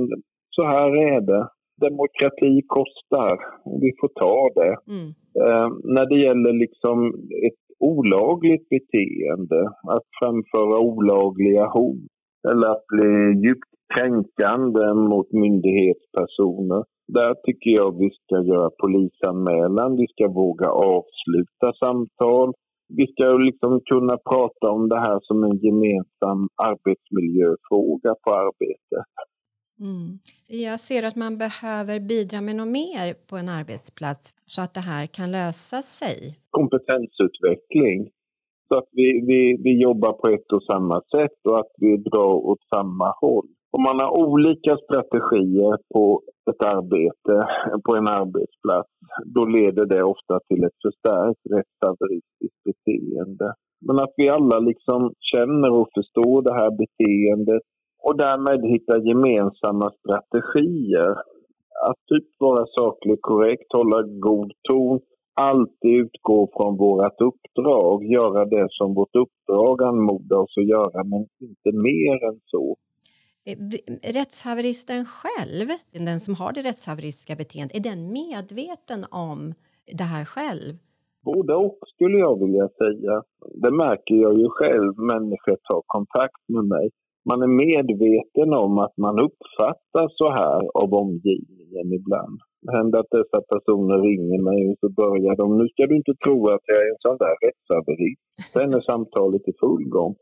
så 0.51 0.63
här 0.65 0.91
är 1.15 1.21
det. 1.21 1.49
Demokrati 1.81 2.63
kostar. 2.67 3.37
Vi 3.83 3.91
får 4.01 4.11
ta 4.23 4.37
det. 4.61 4.75
Mm. 4.95 5.09
Eh, 5.43 5.69
när 5.95 6.07
det 6.11 6.19
gäller 6.27 6.53
liksom 6.53 6.99
ett 7.47 7.63
olagligt 7.79 8.69
beteende, 8.69 9.61
att 9.95 10.07
framföra 10.21 10.79
olagliga 10.79 11.67
hot 11.67 12.07
eller 12.51 12.69
att 12.69 12.87
bli 12.87 13.09
djupt 13.45 13.73
kränkande 13.95 14.95
mot 14.95 15.33
myndighetspersoner. 15.33 16.85
Där 17.13 17.35
tycker 17.35 17.71
jag 17.71 17.99
vi 17.99 18.11
ska 18.11 18.37
göra 18.53 18.71
polisanmälan, 18.83 19.97
vi 19.97 20.07
ska 20.07 20.29
våga 20.29 20.69
avsluta 20.71 21.69
samtal. 21.85 22.53
Vi 22.97 23.07
ska 23.07 23.25
liksom 23.25 23.81
kunna 23.91 24.17
prata 24.31 24.71
om 24.71 24.89
det 24.89 25.01
här 25.01 25.19
som 25.23 25.45
en 25.45 25.57
gemensam 25.65 26.41
arbetsmiljöfråga 26.71 28.15
på 28.25 28.31
arbetet. 28.35 29.07
Mm. 29.81 30.19
Jag 30.49 30.81
ser 30.81 31.03
att 31.09 31.17
man 31.17 31.39
behöver 31.39 32.01
bidra 32.01 32.41
med 32.41 32.57
något 32.57 32.69
mer 32.81 33.07
på 33.29 33.37
en 33.37 33.49
arbetsplats 33.49 34.35
så 34.45 34.63
att 34.63 34.75
det 34.75 34.81
här 34.81 35.07
kan 35.07 35.31
lösa 35.31 35.83
sig. 35.83 36.19
Kompetensutveckling. 36.51 38.11
Så 38.69 38.79
att 38.79 38.89
vi, 38.93 39.09
vi, 39.27 39.41
vi 39.65 39.83
jobbar 39.83 40.13
på 40.13 40.29
ett 40.29 40.53
och 40.53 40.63
samma 40.63 41.01
sätt 41.01 41.39
och 41.49 41.59
att 41.59 41.73
vi 41.77 41.97
drar 41.97 42.35
åt 42.51 42.63
samma 42.75 43.15
håll. 43.21 43.49
Om 43.71 43.83
man 43.83 43.99
har 44.01 44.11
olika 44.11 44.77
strategier 44.77 45.77
på 45.95 46.23
ett 46.51 46.63
arbete, 46.63 47.35
på 47.87 47.97
en 47.97 48.09
arbetsplats, 48.09 48.91
då 49.25 49.45
leder 49.45 49.87
det 49.87 50.03
ofta 50.03 50.41
till 50.49 50.65
ett 50.65 50.79
förstärkt 50.87 51.41
rättshaveristiskt 51.57 52.61
beteende. 52.65 53.55
Men 53.87 53.99
att 53.99 54.15
vi 54.17 54.29
alla 54.29 54.59
liksom 54.59 55.13
känner 55.21 55.71
och 55.71 55.89
förstår 55.95 56.43
det 56.43 56.55
här 56.55 56.71
beteendet 56.83 57.63
och 58.09 58.17
därmed 58.17 58.61
hitta 58.75 58.99
gemensamma 58.99 59.93
strategier. 60.01 61.11
Att 61.89 62.01
typ 62.07 62.27
vara 62.39 62.67
sakligt 62.67 63.23
korrekt, 63.23 63.73
hålla 63.73 64.03
god 64.03 64.53
ton, 64.69 65.01
alltid 65.35 65.95
utgå 66.05 66.51
från 66.57 66.77
vårt 66.77 67.21
uppdrag, 67.21 68.05
göra 68.05 68.45
det 68.45 68.67
som 68.71 68.95
vårt 68.95 69.17
uppdrag 69.17 69.83
anmodar 69.83 70.37
oss 70.37 70.55
att 70.57 70.69
göra, 70.69 71.05
men 71.05 71.27
inte 71.41 71.71
mer 71.73 72.25
än 72.29 72.41
så. 72.47 72.77
Eh, 73.49 73.59
rättshaveristen 74.19 75.05
själv, 75.05 75.67
den 76.09 76.21
som 76.21 76.35
har 76.35 76.53
det 76.53 76.63
rättshaveristiska 76.63 77.35
beteendet, 77.37 77.77
är 77.77 77.91
den 77.91 78.13
medveten 78.13 79.01
om 79.11 79.55
det 79.99 80.09
här 80.15 80.25
själv? 80.25 80.73
Både 81.25 81.55
och 81.55 81.79
skulle 81.95 82.19
jag 82.19 82.39
vilja 82.45 82.69
säga. 82.69 83.23
Det 83.63 83.71
märker 83.71 84.15
jag 84.15 84.39
ju 84.39 84.49
själv, 84.49 84.99
människor 84.99 85.57
tar 85.69 85.83
kontakt 85.87 86.43
med 86.49 86.65
mig 86.65 86.91
man 87.29 87.43
är 87.47 87.53
medveten 87.67 88.51
om 88.65 88.73
att 88.85 88.97
man 89.07 89.17
uppfattas 89.29 90.11
så 90.21 90.29
här 90.41 90.61
av 90.83 90.89
omgivningen 91.05 91.87
ibland. 91.99 92.39
Det 92.63 92.73
händer 92.79 92.99
att 92.99 93.17
dessa 93.19 93.41
personer 93.53 93.99
ringer 94.09 94.41
mig 94.51 94.61
och 94.71 94.79
så 94.83 94.89
börjar 95.03 95.35
de, 95.41 95.59
nu 95.59 95.67
ska 95.69 95.83
du 95.87 95.97
inte 95.97 96.15
tro 96.25 96.39
att 96.55 96.65
jag 96.71 96.81
är 96.85 96.91
en 96.95 97.05
sån 97.07 97.19
där 97.25 97.35
rättshaverist. 97.45 98.23
Sen 98.53 98.75
är 98.79 98.81
samtalet 98.81 99.45
i 99.51 99.53
full 99.63 99.85
gång. 99.97 100.13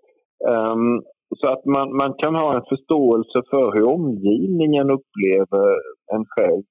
Um, 0.55 1.03
så 1.39 1.47
att 1.55 1.65
man, 1.65 1.97
man 2.03 2.13
kan 2.23 2.35
ha 2.35 2.49
en 2.57 2.69
förståelse 2.73 3.39
för 3.51 3.67
hur 3.75 3.87
omgivningen 3.99 4.87
upplever 4.99 5.69
en 6.15 6.25
själv. 6.35 6.63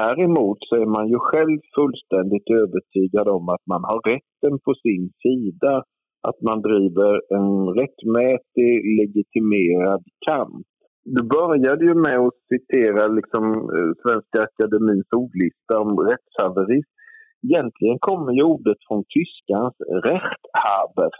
Däremot 0.00 0.58
så 0.68 0.74
är 0.76 0.86
man 0.86 1.08
ju 1.08 1.18
själv 1.18 1.58
fullständigt 1.76 2.48
övertygad 2.62 3.28
om 3.28 3.48
att 3.48 3.64
man 3.72 3.82
har 3.90 4.00
rätten 4.10 4.54
på 4.64 4.72
sin 4.84 5.04
sida 5.24 5.84
att 6.28 6.40
man 6.48 6.62
driver 6.62 7.12
en 7.38 7.50
rättmätig, 7.80 8.72
legitimerad 9.00 10.02
kamp. 10.26 10.66
Du 11.04 11.22
började 11.22 11.84
ju 11.84 11.94
med 11.94 12.18
att 12.18 12.40
citera 12.52 13.06
liksom, 13.06 13.44
eh, 13.74 13.90
Svenska 14.02 14.42
Akademins 14.42 15.08
ordlista 15.16 15.78
om 15.78 15.98
rättshaverism. 16.08 16.90
Egentligen 17.48 17.98
kommer 17.98 18.32
ju 18.32 18.42
ordet 18.42 18.76
från 18.88 19.04
tyskans 19.16 19.74
Rechthaber, 20.04 21.10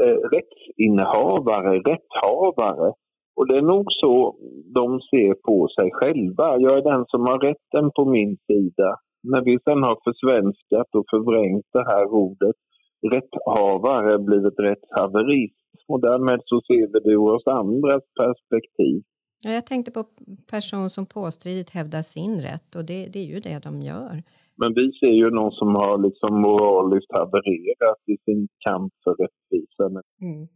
eh, 0.00 0.18
rättsinnehavare, 0.34 1.78
rätthavare. 1.78 2.92
Och 3.36 3.46
det 3.48 3.56
är 3.56 3.62
nog 3.62 3.86
så 3.88 4.36
de 4.74 5.00
ser 5.10 5.34
på 5.34 5.68
sig 5.76 5.90
själva. 5.92 6.58
Jag 6.58 6.78
är 6.78 6.82
den 6.82 7.04
som 7.06 7.20
har 7.26 7.38
rätten 7.38 7.90
på 7.96 8.04
min 8.04 8.36
sida. 8.46 8.96
När 9.22 9.42
vi 9.44 9.58
sen 9.64 9.82
har 9.82 9.98
försvenskat 10.08 10.88
och 10.98 11.06
förvrängt 11.10 11.66
det 11.72 11.84
här 11.92 12.06
ordet 12.06 12.56
rätthavare 13.02 14.18
blivit 14.18 14.58
rättshaverist 14.58 15.54
och 15.88 16.00
därmed 16.00 16.40
så 16.44 16.60
ser 16.60 16.92
vi 16.92 17.00
det 17.00 17.10
ur 17.10 17.34
oss 17.34 17.46
andras 17.46 18.02
perspektiv. 18.20 19.02
Ja, 19.44 19.50
jag 19.50 19.66
tänkte 19.66 19.90
på 19.90 20.04
person 20.50 20.90
som 20.90 21.06
påstridigt 21.06 21.70
hävdar 21.70 22.02
sin 22.02 22.42
rätt 22.42 22.74
och 22.76 22.84
det, 22.84 23.06
det 23.12 23.18
är 23.18 23.24
ju 23.24 23.40
det 23.40 23.58
de 23.58 23.82
gör. 23.82 24.22
Men 24.56 24.74
vi 24.74 24.92
ser 24.92 25.14
ju 25.22 25.30
någon 25.30 25.52
som 25.52 25.74
har 25.74 25.98
liksom 25.98 26.40
moraliskt 26.40 27.12
havererat 27.12 28.02
i 28.06 28.16
sin 28.24 28.48
kamp 28.58 28.92
för 29.04 29.10
rättvisa. 29.10 29.84
Mm. 30.22 30.48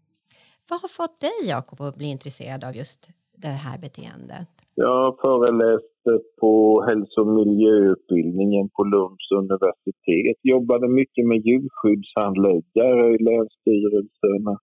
Vad 0.70 0.80
har 0.80 0.88
fått 0.88 1.20
dig, 1.20 1.48
Jakob, 1.48 1.80
att 1.80 1.96
bli 1.96 2.06
intresserad 2.06 2.64
av 2.64 2.76
just 2.76 3.08
det 3.42 3.62
här 3.66 3.78
beteendet? 3.86 4.48
Jag 4.74 5.06
föreläste 5.24 6.12
på 6.40 6.54
hälso 6.88 7.20
och 7.20 7.34
miljöutbildningen 7.40 8.68
på 8.76 8.82
Lunds 8.84 9.26
universitet. 9.42 10.38
Jobbade 10.42 10.88
mycket 10.88 11.24
med 11.30 11.40
djurskyddshandläggare 11.46 13.04
i 13.14 13.18
länsstyrelserna. 13.28 14.54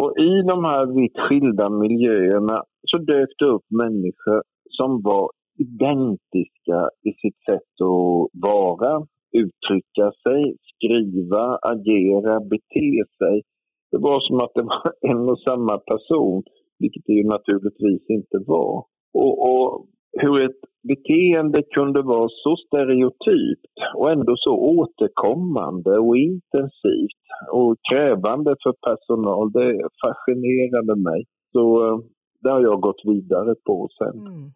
Och 0.00 0.12
i 0.18 0.32
de 0.50 0.64
här 0.64 0.86
vitt 1.00 1.18
skilda 1.18 1.70
miljöerna 1.70 2.62
så 2.90 2.98
dök 2.98 3.28
det 3.38 3.46
upp 3.54 3.66
människor 3.70 4.42
som 4.78 5.02
var 5.02 5.30
identiska 5.58 6.80
i 7.08 7.12
sitt 7.20 7.40
sätt 7.48 7.72
att 7.90 8.28
vara, 8.32 9.06
uttrycka 9.32 10.06
sig, 10.22 10.56
skriva, 10.70 11.58
agera, 11.62 12.40
bete 12.40 13.04
sig. 13.18 13.42
Det 13.90 13.98
var 13.98 14.20
som 14.20 14.40
att 14.40 14.54
det 14.54 14.62
var 14.62 14.92
en 15.10 15.28
och 15.28 15.38
samma 15.38 15.78
person 15.78 16.42
vilket 16.78 17.02
det 17.06 17.12
ju 17.12 17.24
naturligtvis 17.24 18.04
inte 18.08 18.38
var. 18.46 18.84
Och, 19.14 19.34
och 19.50 19.86
hur 20.20 20.44
ett 20.44 20.60
beteende 20.88 21.62
kunde 21.62 22.02
vara 22.02 22.28
så 22.28 22.56
stereotypt 22.66 23.74
och 23.96 24.10
ändå 24.10 24.34
så 24.36 24.52
återkommande 24.56 25.98
och 25.98 26.16
intensivt 26.16 27.24
och 27.52 27.76
krävande 27.90 28.56
för 28.62 28.74
personal, 28.88 29.52
det 29.52 29.88
fascinerade 30.04 30.96
mig. 30.96 31.24
Så 31.52 31.86
eh, 31.86 31.98
det 32.40 32.50
har 32.50 32.62
jag 32.62 32.80
gått 32.80 33.02
vidare 33.04 33.54
på 33.66 33.88
sen. 33.98 34.20
Mm. 34.20 34.50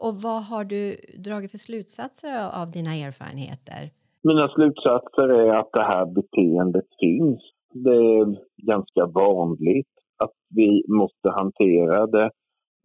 Och 0.00 0.14
vad 0.14 0.42
har 0.50 0.64
du 0.64 0.96
dragit 1.28 1.50
för 1.50 1.58
slutsatser 1.58 2.62
av 2.62 2.70
dina 2.70 2.90
erfarenheter? 3.06 3.80
Mina 4.22 4.48
slutsatser 4.48 5.28
är 5.28 5.56
att 5.60 5.72
det 5.72 5.86
här 5.92 6.06
beteendet 6.06 6.88
finns. 7.00 7.40
Det 7.72 7.96
är 8.18 8.26
ganska 8.56 9.06
vanligt 9.06 9.97
att 10.24 10.36
vi 10.56 10.82
måste 10.88 11.28
hantera 11.30 12.06
det. 12.06 12.30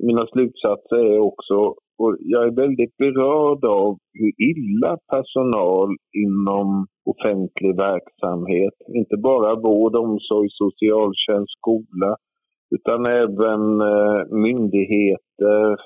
Mina 0.04 0.26
slutsatser 0.26 1.06
är 1.14 1.20
också, 1.20 1.56
och 1.98 2.18
jag 2.20 2.44
är 2.48 2.52
väldigt 2.52 2.98
berörd 2.98 3.66
av 3.66 3.98
hur 4.14 4.32
illa 4.52 4.98
personal 5.14 5.90
inom 6.26 6.88
offentlig 7.06 7.76
verksamhet, 7.78 8.74
inte 8.88 9.18
bara 9.18 9.56
vård, 9.56 9.96
omsorg, 9.96 10.50
socialtjänst, 10.52 11.52
skola, 11.60 12.16
utan 12.76 13.06
även 13.06 13.82
eh, 13.82 14.26
myndigheter, 14.32 15.78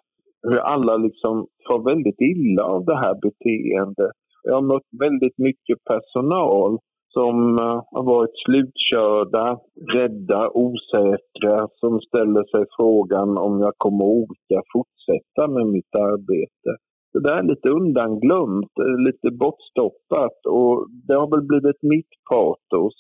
hur 0.48 0.58
alla 0.58 0.98
liksom 0.98 1.48
får 1.68 1.84
väldigt 1.92 2.22
illa 2.22 2.64
av 2.64 2.86
det 2.86 2.98
här 2.98 3.16
beteendet. 3.22 4.16
Jag 4.44 4.54
har 4.54 4.62
mött 4.62 4.90
väldigt 5.00 5.38
mycket 5.38 5.78
personal 5.84 6.78
som 7.10 7.58
eh, 7.60 7.82
har 7.92 8.04
varit 8.04 8.36
slutkörda, 8.46 9.60
rädda, 9.96 10.50
osäkra, 10.54 11.68
som 11.82 12.00
ställer 12.02 12.44
sig 12.44 12.66
frågan 12.78 13.38
om 13.38 13.60
jag 13.60 13.74
kommer 13.78 14.06
orka 14.06 14.62
fortsätta 14.74 15.48
med 15.48 15.68
mitt 15.68 15.96
arbete. 15.96 16.70
Det 17.14 17.20
där 17.20 17.38
är 17.38 17.44
lite 17.44 17.70
undanglömt, 17.70 18.74
eh, 18.86 18.98
lite 19.08 19.30
bortstoppat 19.32 20.38
och 20.46 20.88
det 21.08 21.16
har 21.22 21.30
väl 21.36 21.48
blivit 21.48 21.82
mitt 21.82 22.14
patos 22.30 22.96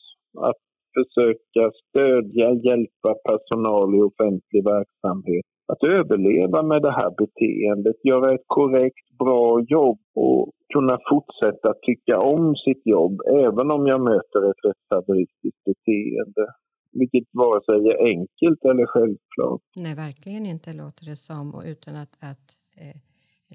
att 0.47 0.61
försöka 0.97 1.71
stödja, 1.83 2.47
hjälpa 2.53 3.11
personal 3.29 3.95
i 3.95 4.01
offentlig 4.01 4.63
verksamhet 4.63 5.45
att 5.67 5.84
överleva 5.84 6.63
med 6.63 6.82
det 6.82 6.91
här 6.91 7.12
beteendet, 7.17 8.06
göra 8.06 8.34
ett 8.34 8.47
korrekt, 8.47 9.17
bra 9.19 9.62
jobb 9.62 9.99
och 10.15 10.51
kunna 10.73 10.97
fortsätta 11.10 11.73
tycka 11.82 12.19
om 12.19 12.56
sitt 12.56 12.86
jobb 12.86 13.21
även 13.45 13.71
om 13.71 13.88
jag 13.88 14.01
möter 14.01 14.49
ett 14.49 14.65
rättshaveristiskt 14.67 15.63
beteende. 15.65 16.45
Vilket 16.91 17.27
vare 17.32 17.62
sig 17.65 17.91
är 17.91 18.06
enkelt 18.06 18.65
eller 18.65 18.86
självklart. 18.86 19.62
Nej, 19.75 19.95
verkligen 19.95 20.45
inte 20.45 20.73
låter 20.73 21.06
det 21.06 21.15
som 21.15 21.56
och 21.56 21.63
utan 21.65 21.95
att, 21.95 22.17
att 22.19 22.47
eh, 22.77 22.97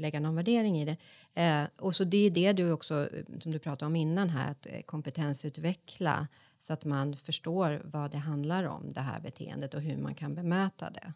lägga 0.01 0.21
någon 0.21 0.37
värdering 0.37 0.77
i 0.77 0.85
det. 0.85 0.97
Eh, 1.43 1.65
och 1.81 1.95
så 1.95 2.05
det 2.05 2.27
är 2.27 2.31
det 2.31 2.53
du 2.53 2.73
också, 2.73 2.95
eh, 2.95 3.39
som 3.39 3.53
du 3.53 3.59
pratade 3.59 3.87
om 3.87 3.97
innan 3.97 4.29
här, 4.29 4.51
att 4.51 4.67
eh, 4.67 4.81
kompetensutveckla 4.87 6.29
så 6.59 6.73
att 6.73 6.85
man 6.85 7.17
förstår 7.17 7.81
vad 7.85 8.11
det 8.11 8.19
handlar 8.19 8.65
om, 8.69 8.83
det 8.95 9.01
här 9.01 9.21
beteendet 9.21 9.75
och 9.75 9.81
hur 9.81 10.03
man 10.03 10.15
kan 10.15 10.35
bemöta 10.35 10.91
det. 10.91 11.13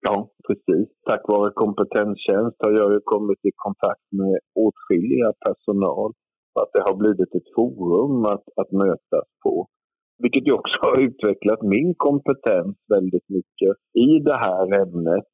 Ja, 0.00 0.28
precis. 0.46 0.88
Tack 1.08 1.22
vare 1.28 1.50
kompetenstjänst 1.54 2.56
har 2.64 2.72
jag 2.80 2.92
ju 2.92 3.00
kommit 3.04 3.44
i 3.44 3.52
kontakt 3.64 4.06
med 4.20 4.38
åtskilliga 4.64 5.32
personal. 5.46 6.10
Att 6.60 6.70
det 6.72 6.82
har 6.88 6.96
blivit 7.02 7.34
ett 7.34 7.54
forum 7.56 8.24
att, 8.24 8.46
att 8.60 8.72
mötas 8.72 9.28
på. 9.44 9.66
Vilket 10.22 10.46
ju 10.46 10.52
också 10.52 10.76
har 10.86 10.96
utvecklat 11.08 11.62
min 11.62 11.94
kompetens 11.96 12.76
väldigt 12.94 13.28
mycket 13.36 13.72
i 14.06 14.10
det 14.28 14.38
här 14.46 14.64
ämnet. 14.82 15.30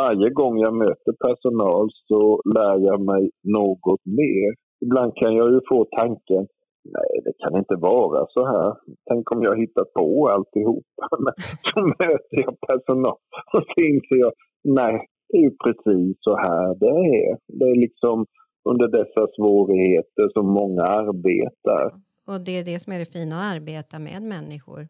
Varje 0.00 0.30
gång 0.30 0.58
jag 0.58 0.74
möter 0.74 1.12
personal 1.26 1.88
så 2.08 2.42
lär 2.54 2.76
jag 2.88 3.00
mig 3.00 3.30
något 3.58 4.04
mer. 4.20 4.50
Ibland 4.84 5.12
kan 5.16 5.32
jag 5.36 5.48
ju 5.54 5.60
få 5.68 5.78
tanken, 6.00 6.46
nej 6.96 7.12
det 7.24 7.32
kan 7.42 7.58
inte 7.58 7.76
vara 7.76 8.26
så 8.30 8.46
här. 8.46 8.74
Tänk 9.10 9.32
om 9.32 9.42
jag 9.42 9.60
hittar 9.60 9.84
på 9.84 10.28
alltihopa. 10.28 11.04
Men 11.24 11.34
så 11.72 11.80
möter 11.86 12.36
jag 12.44 12.60
personal 12.60 13.16
och 13.54 13.64
så 13.68 13.80
inser 13.80 14.16
jag, 14.16 14.32
nej 14.64 15.06
det 15.28 15.38
är 15.38 15.42
ju 15.42 15.50
precis 15.64 16.16
så 16.20 16.36
här 16.36 16.74
det 16.74 16.96
är. 17.24 17.38
Det 17.58 17.64
är 17.70 17.76
liksom 17.76 18.26
under 18.70 18.88
dessa 18.88 19.26
svårigheter 19.36 20.28
som 20.32 20.46
många 20.46 20.82
arbetar. 20.82 21.84
Och 22.30 22.40
det 22.46 22.58
är 22.58 22.64
det 22.64 22.78
som 22.82 22.92
är 22.92 22.98
det 22.98 23.12
fina 23.12 23.34
att 23.36 23.54
arbeta 23.54 23.98
med 23.98 24.22
människor. 24.34 24.80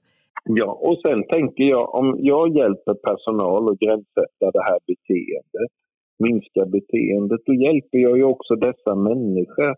Ja, 0.44 0.70
och 0.88 0.98
sen 1.04 1.20
tänker 1.34 1.64
jag 1.64 1.94
om 1.94 2.16
jag 2.18 2.56
hjälper 2.56 2.94
personal 2.94 3.62
att 3.70 3.78
gränssätta 3.78 4.44
det 4.56 4.64
här 4.68 4.78
beteendet, 4.90 5.70
minska 6.18 6.62
beteendet, 6.66 7.40
då 7.46 7.54
hjälper 7.54 7.98
jag 7.98 8.16
ju 8.18 8.24
också 8.24 8.54
dessa 8.54 8.94
människor. 8.94 9.74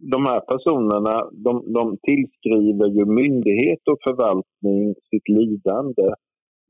De 0.00 0.26
här 0.26 0.40
personerna, 0.40 1.30
de, 1.32 1.72
de 1.72 1.98
tillskriver 2.02 2.86
ju 2.86 3.04
myndighet 3.04 3.82
och 3.90 3.98
förvaltning 4.06 4.94
sitt 5.10 5.28
lidande. 5.28 6.08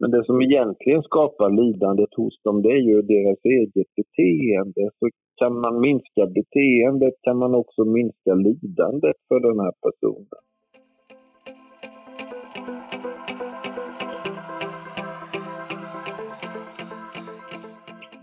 Men 0.01 0.11
det 0.11 0.25
som 0.25 0.43
egentligen 0.43 1.03
skapar 1.03 1.51
lidandet 1.51 2.15
hos 2.17 2.43
dem, 2.45 2.63
det 2.63 2.69
är 2.69 2.83
ju 2.91 3.03
deras 3.03 3.39
eget 3.45 3.91
beteende. 3.97 4.91
Så 4.99 5.09
kan 5.41 5.61
man 5.61 5.81
minska 5.81 6.27
beteendet 6.27 7.15
kan 7.23 7.39
man 7.39 7.55
också 7.55 7.85
minska 7.85 8.35
lidandet 8.35 9.17
för 9.29 9.41
den 9.41 9.61
här 9.61 9.73
personen. 9.85 10.43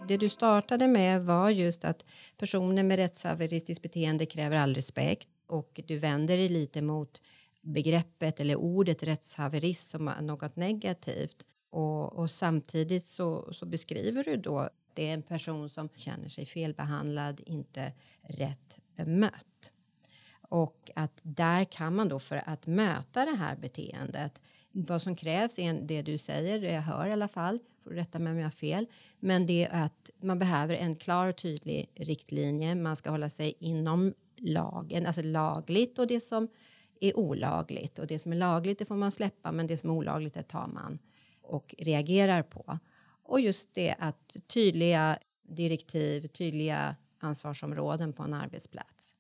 Det 0.07 0.17
du 0.17 0.29
startade 0.29 0.87
med 0.87 1.25
var 1.25 1.49
just 1.49 1.85
att 1.85 2.05
personer 2.37 2.83
med 2.83 2.95
rättshaveristiskt 2.95 3.81
beteende 3.81 4.25
kräver 4.25 4.57
all 4.57 4.75
respekt 4.75 5.27
och 5.47 5.79
du 5.87 5.97
vänder 5.97 6.37
dig 6.37 6.49
lite 6.49 6.81
mot 6.81 7.21
begreppet 7.61 8.39
eller 8.39 8.55
ordet 8.55 9.03
rättshaverist 9.03 9.89
som 9.89 10.11
något 10.21 10.55
negativt. 10.55 11.45
Och, 11.69 12.13
och 12.13 12.31
samtidigt 12.31 13.07
så, 13.07 13.53
så, 13.53 13.65
beskriver 13.65 14.23
du 14.23 14.37
då 14.37 14.69
det 14.93 15.09
är 15.09 15.13
en 15.13 15.23
person 15.23 15.69
som 15.69 15.89
känner 15.95 16.29
sig 16.29 16.45
felbehandlad, 16.45 17.41
inte 17.45 17.93
rätt 18.21 18.77
bemött. 18.95 19.71
Och 20.41 20.91
att 20.95 21.19
där 21.23 21.63
kan 21.63 21.95
man 21.95 22.09
då 22.09 22.19
för 22.19 22.43
att 22.45 22.67
möta 22.67 23.25
det 23.25 23.35
här 23.35 23.55
beteendet 23.55 24.41
vad 24.77 25.01
som 25.01 25.15
krävs 25.15 25.59
är 25.59 25.73
det 25.73 26.01
du 26.01 26.17
säger, 26.17 26.59
det 26.59 26.71
jag 26.71 26.81
hör 26.81 27.07
i 27.07 27.11
alla 27.11 27.27
fall, 27.27 27.59
får 27.83 27.91
rätta 27.91 28.19
mig 28.19 28.31
om 28.31 28.37
jag 28.37 28.45
har 28.45 28.51
fel, 28.51 28.85
men 29.19 29.45
det 29.45 29.65
är 29.65 29.85
att 29.85 30.09
man 30.21 30.39
behöver 30.39 30.75
en 30.75 30.95
klar 30.95 31.27
och 31.29 31.35
tydlig 31.35 31.91
riktlinje. 31.95 32.75
Man 32.75 32.95
ska 32.95 33.09
hålla 33.09 33.29
sig 33.29 33.53
inom 33.59 34.13
lagen, 34.37 35.05
alltså 35.05 35.21
lagligt 35.21 35.99
och 35.99 36.07
det 36.07 36.19
som 36.19 36.47
är 37.01 37.17
olagligt 37.17 37.99
och 37.99 38.07
det 38.07 38.19
som 38.19 38.31
är 38.31 38.35
lagligt 38.35 38.79
det 38.79 38.85
får 38.85 38.95
man 38.95 39.11
släppa, 39.11 39.51
men 39.51 39.67
det 39.67 39.77
som 39.77 39.89
är 39.89 39.93
olagligt 39.93 40.33
det 40.33 40.43
tar 40.43 40.67
man 40.67 40.99
och 41.41 41.75
reagerar 41.77 42.43
på. 42.43 42.79
Och 43.23 43.39
just 43.39 43.75
det 43.75 43.95
att 43.99 44.37
tydliga 44.53 45.17
direktiv, 45.43 46.27
tydliga 46.27 46.95
ansvarsområden 47.19 48.13
på 48.13 48.23
en 48.23 48.33
arbetsplats. 48.33 49.15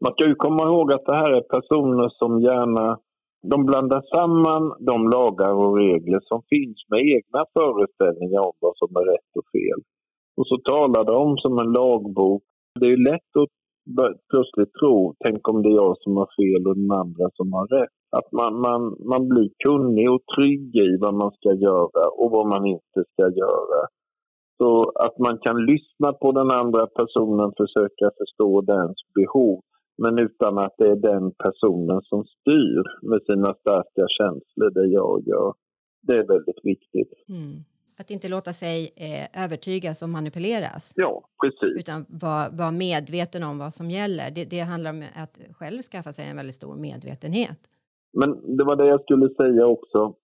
Man 0.00 0.12
ska 0.12 0.26
ju 0.26 0.34
komma 0.34 0.62
ihåg 0.62 0.92
att 0.92 1.04
det 1.04 1.16
här 1.16 1.30
är 1.30 1.40
personer 1.40 2.08
som 2.08 2.40
gärna 2.40 2.98
de 3.50 3.66
blandar 3.66 4.02
samman 4.14 4.64
de 4.78 5.08
lagar 5.08 5.52
och 5.52 5.76
regler 5.76 6.20
som 6.22 6.42
finns 6.52 6.78
med 6.90 7.00
egna 7.16 7.44
föreställningar 7.52 8.40
om 8.40 8.56
vad 8.60 8.76
som 8.76 8.96
är 9.00 9.04
rätt 9.12 9.32
och 9.38 9.48
fel. 9.56 9.80
Och 10.36 10.46
så 10.46 10.56
talar 10.58 11.04
de 11.04 11.36
som 11.36 11.58
en 11.58 11.72
lagbok. 11.72 12.42
Det 12.80 12.86
är 12.86 13.10
lätt 13.10 13.32
att 13.42 13.54
plötsligt 14.30 14.72
tro, 14.80 15.14
tänk 15.24 15.48
om 15.48 15.62
det 15.62 15.68
är 15.68 15.78
jag 15.84 15.96
som 15.98 16.16
har 16.16 16.28
fel 16.40 16.66
och 16.68 16.76
den 16.76 16.92
andra 17.02 17.26
som 17.34 17.52
har 17.52 17.66
rätt. 17.66 17.96
Att 18.18 18.32
man, 18.32 18.60
man, 18.60 18.80
man 19.12 19.28
blir 19.28 19.50
kunnig 19.64 20.10
och 20.10 20.24
trygg 20.36 20.76
i 20.76 20.96
vad 21.00 21.14
man 21.14 21.30
ska 21.30 21.52
göra 21.52 22.02
och 22.18 22.30
vad 22.30 22.46
man 22.46 22.66
inte 22.66 23.00
ska 23.12 23.24
göra. 23.42 23.80
Så 24.58 24.92
att 25.04 25.18
man 25.18 25.38
kan 25.38 25.66
lyssna 25.66 26.12
på 26.12 26.32
den 26.32 26.50
andra 26.50 26.86
personen, 26.86 27.52
försöka 27.56 28.06
förstå 28.18 28.60
dens 28.60 28.96
behov 29.14 29.60
men 29.98 30.18
utan 30.18 30.58
att 30.58 30.74
det 30.78 30.88
är 30.88 30.96
den 30.96 31.32
personen 31.44 32.02
som 32.02 32.24
styr 32.24 32.82
med 33.10 33.20
sina 33.22 33.54
starka 33.54 34.06
känslor, 34.18 34.70
det 34.70 34.86
jag 34.86 35.22
gör. 35.26 35.54
Det 36.02 36.12
är 36.12 36.26
väldigt 36.26 36.60
viktigt. 36.62 37.12
Mm. 37.28 37.64
Att 37.98 38.10
inte 38.10 38.28
låta 38.28 38.52
sig 38.52 38.78
eh, 38.96 39.44
övertygas 39.44 40.02
och 40.02 40.08
manipuleras. 40.08 40.92
Ja, 40.96 41.22
precis. 41.42 41.80
Utan 41.80 42.04
vara 42.08 42.44
var 42.52 42.72
medveten 42.72 43.42
om 43.42 43.58
vad 43.58 43.74
som 43.74 43.90
gäller. 43.90 44.30
Det, 44.34 44.44
det 44.50 44.60
handlar 44.60 44.90
om 44.90 45.02
att 45.24 45.34
själv 45.58 45.80
skaffa 45.82 46.12
sig 46.12 46.24
en 46.30 46.36
väldigt 46.36 46.54
stor 46.54 46.76
medvetenhet. 46.76 47.60
Men 48.12 48.56
det 48.56 48.64
var 48.64 48.76
det 48.76 48.86
jag 48.86 49.02
skulle 49.02 49.28
säga 49.28 49.66
också. 49.66 50.14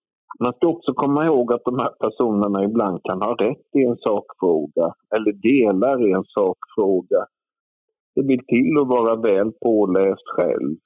Man 0.40 0.52
ska 0.52 0.66
också 0.66 0.94
komma 0.94 1.26
ihåg 1.26 1.52
att 1.52 1.64
de 1.64 1.78
här 1.78 1.92
personerna 2.04 2.64
ibland 2.64 3.02
kan 3.02 3.22
ha 3.22 3.34
rätt 3.34 3.68
i 3.80 3.82
en 3.84 3.96
sakfråga 3.96 4.94
eller 5.14 5.32
delar 5.32 6.08
i 6.08 6.12
en 6.12 6.24
sakfråga. 6.24 7.26
Det 8.14 8.22
vill 8.22 8.46
till 8.46 8.78
att 8.80 8.88
vara 8.88 9.16
väl 9.16 9.52
påläst 9.52 10.28
själv. 10.36 10.76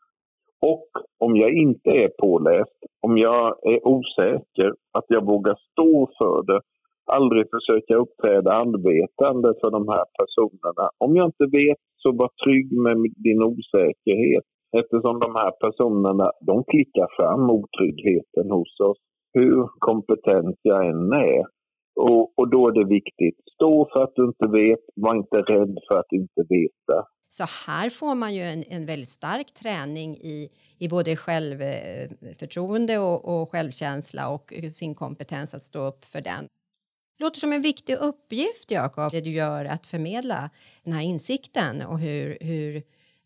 Och 0.61 0.89
om 1.19 1.37
jag 1.37 1.53
inte 1.53 1.91
är 1.91 2.11
påläst, 2.19 2.79
om 3.01 3.19
jag 3.19 3.47
är 3.62 3.87
osäker, 3.87 4.73
att 4.93 5.05
jag 5.09 5.27
vågar 5.27 5.57
stå 5.73 6.11
för 6.19 6.43
det, 6.47 6.61
aldrig 7.07 7.47
försöka 7.51 7.97
uppträda 7.97 8.53
anvetande 8.53 9.55
för 9.61 9.71
de 9.71 9.89
här 9.89 10.05
personerna. 10.19 10.91
Om 10.99 11.17
jag 11.17 11.27
inte 11.27 11.47
vet, 11.59 11.79
så 11.97 12.12
var 12.12 12.31
trygg 12.45 12.73
med 12.73 12.97
din 13.17 13.43
osäkerhet 13.43 14.45
eftersom 14.81 15.21
de 15.21 15.35
här 15.35 15.53
personerna, 15.65 16.33
de 16.41 16.65
klickar 16.65 17.09
fram 17.17 17.51
otryggheten 17.51 18.51
hos 18.51 18.81
oss 18.81 18.99
hur 19.33 19.69
kompetent 19.79 20.57
jag 20.62 20.87
än 20.87 21.12
är. 21.12 21.45
Och, 22.01 22.39
och 22.39 22.51
då 22.51 22.69
är 22.69 22.73
det 22.73 22.85
viktigt, 22.85 23.37
stå 23.55 23.89
för 23.93 24.03
att 24.03 24.12
du 24.15 24.25
inte 24.25 24.47
vet, 24.47 24.81
var 24.97 25.15
inte 25.15 25.37
rädd 25.37 25.79
för 25.89 25.99
att 25.99 26.12
inte 26.12 26.43
veta. 26.49 26.99
Så 27.38 27.44
här 27.66 27.90
får 27.90 28.14
man 28.14 28.35
ju 28.35 28.42
en, 28.42 28.62
en 28.68 28.87
väldigt 28.87 29.09
stark 29.09 29.49
träning 29.62 30.11
i, 30.16 30.49
i 30.79 30.88
både 30.88 31.16
självförtroende 31.16 32.99
och, 32.99 33.18
och 33.33 33.51
självkänsla 33.51 34.22
och 34.35 34.53
sin 34.72 34.94
kompetens 34.94 35.55
att 35.55 35.62
stå 35.62 35.81
upp 35.90 36.05
för 36.05 36.20
den. 36.20 36.44
Det 37.16 37.25
Låter 37.25 37.40
som 37.40 37.53
en 37.53 37.62
viktig 37.62 37.94
uppgift, 38.11 38.70
Jakob, 38.70 39.11
det 39.12 39.20
du 39.20 39.31
gör 39.31 39.64
att 39.64 39.87
förmedla 39.87 40.51
den 40.85 40.92
här 40.92 41.03
insikten 41.03 41.83
och 41.90 41.99
hur, 41.99 42.38
hur 42.40 42.77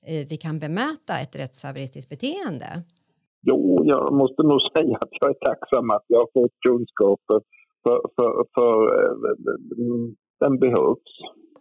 eh, 0.06 0.22
vi 0.30 0.36
kan 0.36 0.58
bemöta 0.58 1.12
ett 1.22 1.34
rättshaveristiskt 1.42 2.10
beteende. 2.10 2.70
Jo, 3.42 3.82
jag 3.84 4.12
måste 4.12 4.42
nog 4.42 4.60
säga 4.76 4.96
att 5.00 5.14
jag 5.20 5.30
är 5.30 5.40
tacksam 5.48 5.90
att 5.90 6.04
jag 6.06 6.18
har 6.18 6.30
fått 6.32 6.56
kunskaper 6.66 7.40
för, 7.82 7.98
för, 8.16 8.30
för 8.54 8.74
eh, 8.98 9.14
för 9.24 10.46
den 10.46 10.58
behövs. 10.58 11.12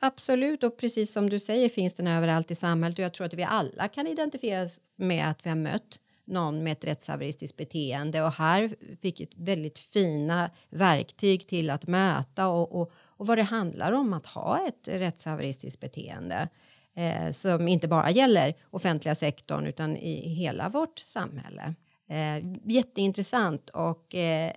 Absolut, 0.02 0.64
och 0.64 0.78
precis 0.78 1.12
som 1.12 1.30
du 1.30 1.40
säger 1.40 1.70
finns 1.70 1.94
den 1.94 2.08
överallt 2.08 2.52
i 2.52 2.56
samhället 2.56 3.00
och 3.00 3.06
jag 3.06 3.14
tror 3.14 3.26
att 3.26 3.34
vi 3.34 3.44
alla 3.44 3.88
kan 3.88 4.08
identifieras 4.08 4.80
med 4.96 5.30
att 5.30 5.46
vi 5.46 5.50
har 5.50 5.58
mött 5.58 6.00
någon 6.26 6.64
med 6.64 6.72
ett 6.72 6.86
rättshaveristiskt 6.86 7.58
beteende 7.58 8.24
och 8.24 8.32
här 8.32 8.76
fick 9.02 9.20
ett 9.20 9.36
väldigt 9.36 9.80
fina 9.80 10.52
verktyg 10.70 11.48
till 11.48 11.70
att 11.70 11.88
möta 11.88 12.48
och, 12.48 12.82
och, 12.82 12.92
och 12.96 13.28
vad 13.28 13.38
det 13.38 13.44
handlar 13.44 13.92
om 13.92 14.14
att 14.14 14.26
ha 14.26 14.68
ett 14.68 14.88
rättshaveristiskt 14.88 15.80
beteende 15.80 16.50
eh, 16.96 17.32
som 17.32 17.68
inte 17.68 17.88
bara 17.88 18.12
gäller 18.12 18.54
offentliga 18.70 19.16
sektorn 19.16 19.66
utan 19.68 19.98
i 19.98 20.30
hela 20.30 20.70
vårt 20.70 21.00
samhälle. 21.00 21.76
Eh, 22.10 22.46
jätteintressant 22.64 23.70
och 23.70 24.16
eh, 24.16 24.52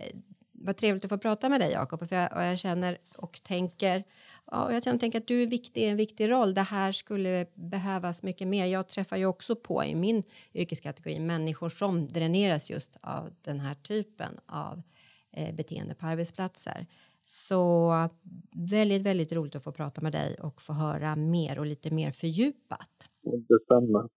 vad 0.52 0.76
trevligt 0.76 1.04
att 1.04 1.08
få 1.08 1.18
prata 1.18 1.48
med 1.48 1.60
dig 1.60 1.72
Jakob 1.72 2.08
för 2.08 2.16
jag, 2.16 2.36
och 2.36 2.42
jag 2.42 2.58
känner 2.58 2.98
och 3.16 3.40
tänker 3.42 4.04
Ja, 4.54 4.72
jag 4.72 4.82
tänker 4.82 5.18
att 5.18 5.26
du 5.26 5.42
är 5.42 5.46
viktig, 5.46 5.88
en 5.88 5.96
viktig 5.96 6.30
roll. 6.30 6.54
Det 6.54 6.60
här 6.60 6.92
skulle 6.92 7.46
behövas 7.54 8.22
mycket 8.22 8.48
mer. 8.48 8.66
Jag 8.66 8.88
träffar 8.88 9.16
ju 9.16 9.26
också 9.26 9.56
på 9.56 9.84
i 9.84 9.94
min 9.94 10.22
yrkeskategori 10.54 11.20
människor 11.20 11.68
som 11.68 12.08
dräneras 12.08 12.70
just 12.70 12.96
av 13.00 13.30
den 13.42 13.60
här 13.60 13.74
typen 13.74 14.40
av 14.46 14.82
eh, 15.32 15.54
beteende 15.54 15.94
på 15.94 16.06
arbetsplatser. 16.06 16.86
Så 17.24 17.92
väldigt, 18.70 19.02
väldigt 19.02 19.32
roligt 19.32 19.54
att 19.54 19.64
få 19.64 19.72
prata 19.72 20.00
med 20.00 20.12
dig 20.12 20.36
och 20.42 20.62
få 20.62 20.72
höra 20.72 21.16
mer 21.16 21.58
och 21.58 21.66
lite 21.66 21.90
mer 21.90 22.10
fördjupat. 22.10 23.10
Detsamma. 23.48 24.08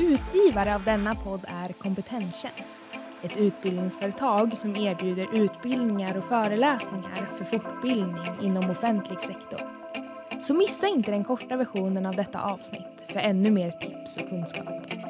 Utgivare 0.00 0.74
av 0.74 0.84
denna 0.84 1.14
podd 1.14 1.44
är 1.48 1.72
Kompetenstjänst 1.72 2.97
ett 3.22 3.36
utbildningsföretag 3.36 4.56
som 4.56 4.76
erbjuder 4.76 5.26
utbildningar 5.34 6.16
och 6.16 6.24
föreläsningar 6.24 7.28
för 7.38 7.44
fortbildning 7.44 8.36
inom 8.42 8.70
offentlig 8.70 9.20
sektor. 9.20 9.60
Så 10.40 10.54
missa 10.54 10.86
inte 10.86 11.10
den 11.10 11.24
korta 11.24 11.56
versionen 11.56 12.06
av 12.06 12.16
detta 12.16 12.42
avsnitt 12.42 13.04
för 13.06 13.18
ännu 13.18 13.50
mer 13.50 13.70
tips 13.70 14.18
och 14.18 14.28
kunskap. 14.28 15.07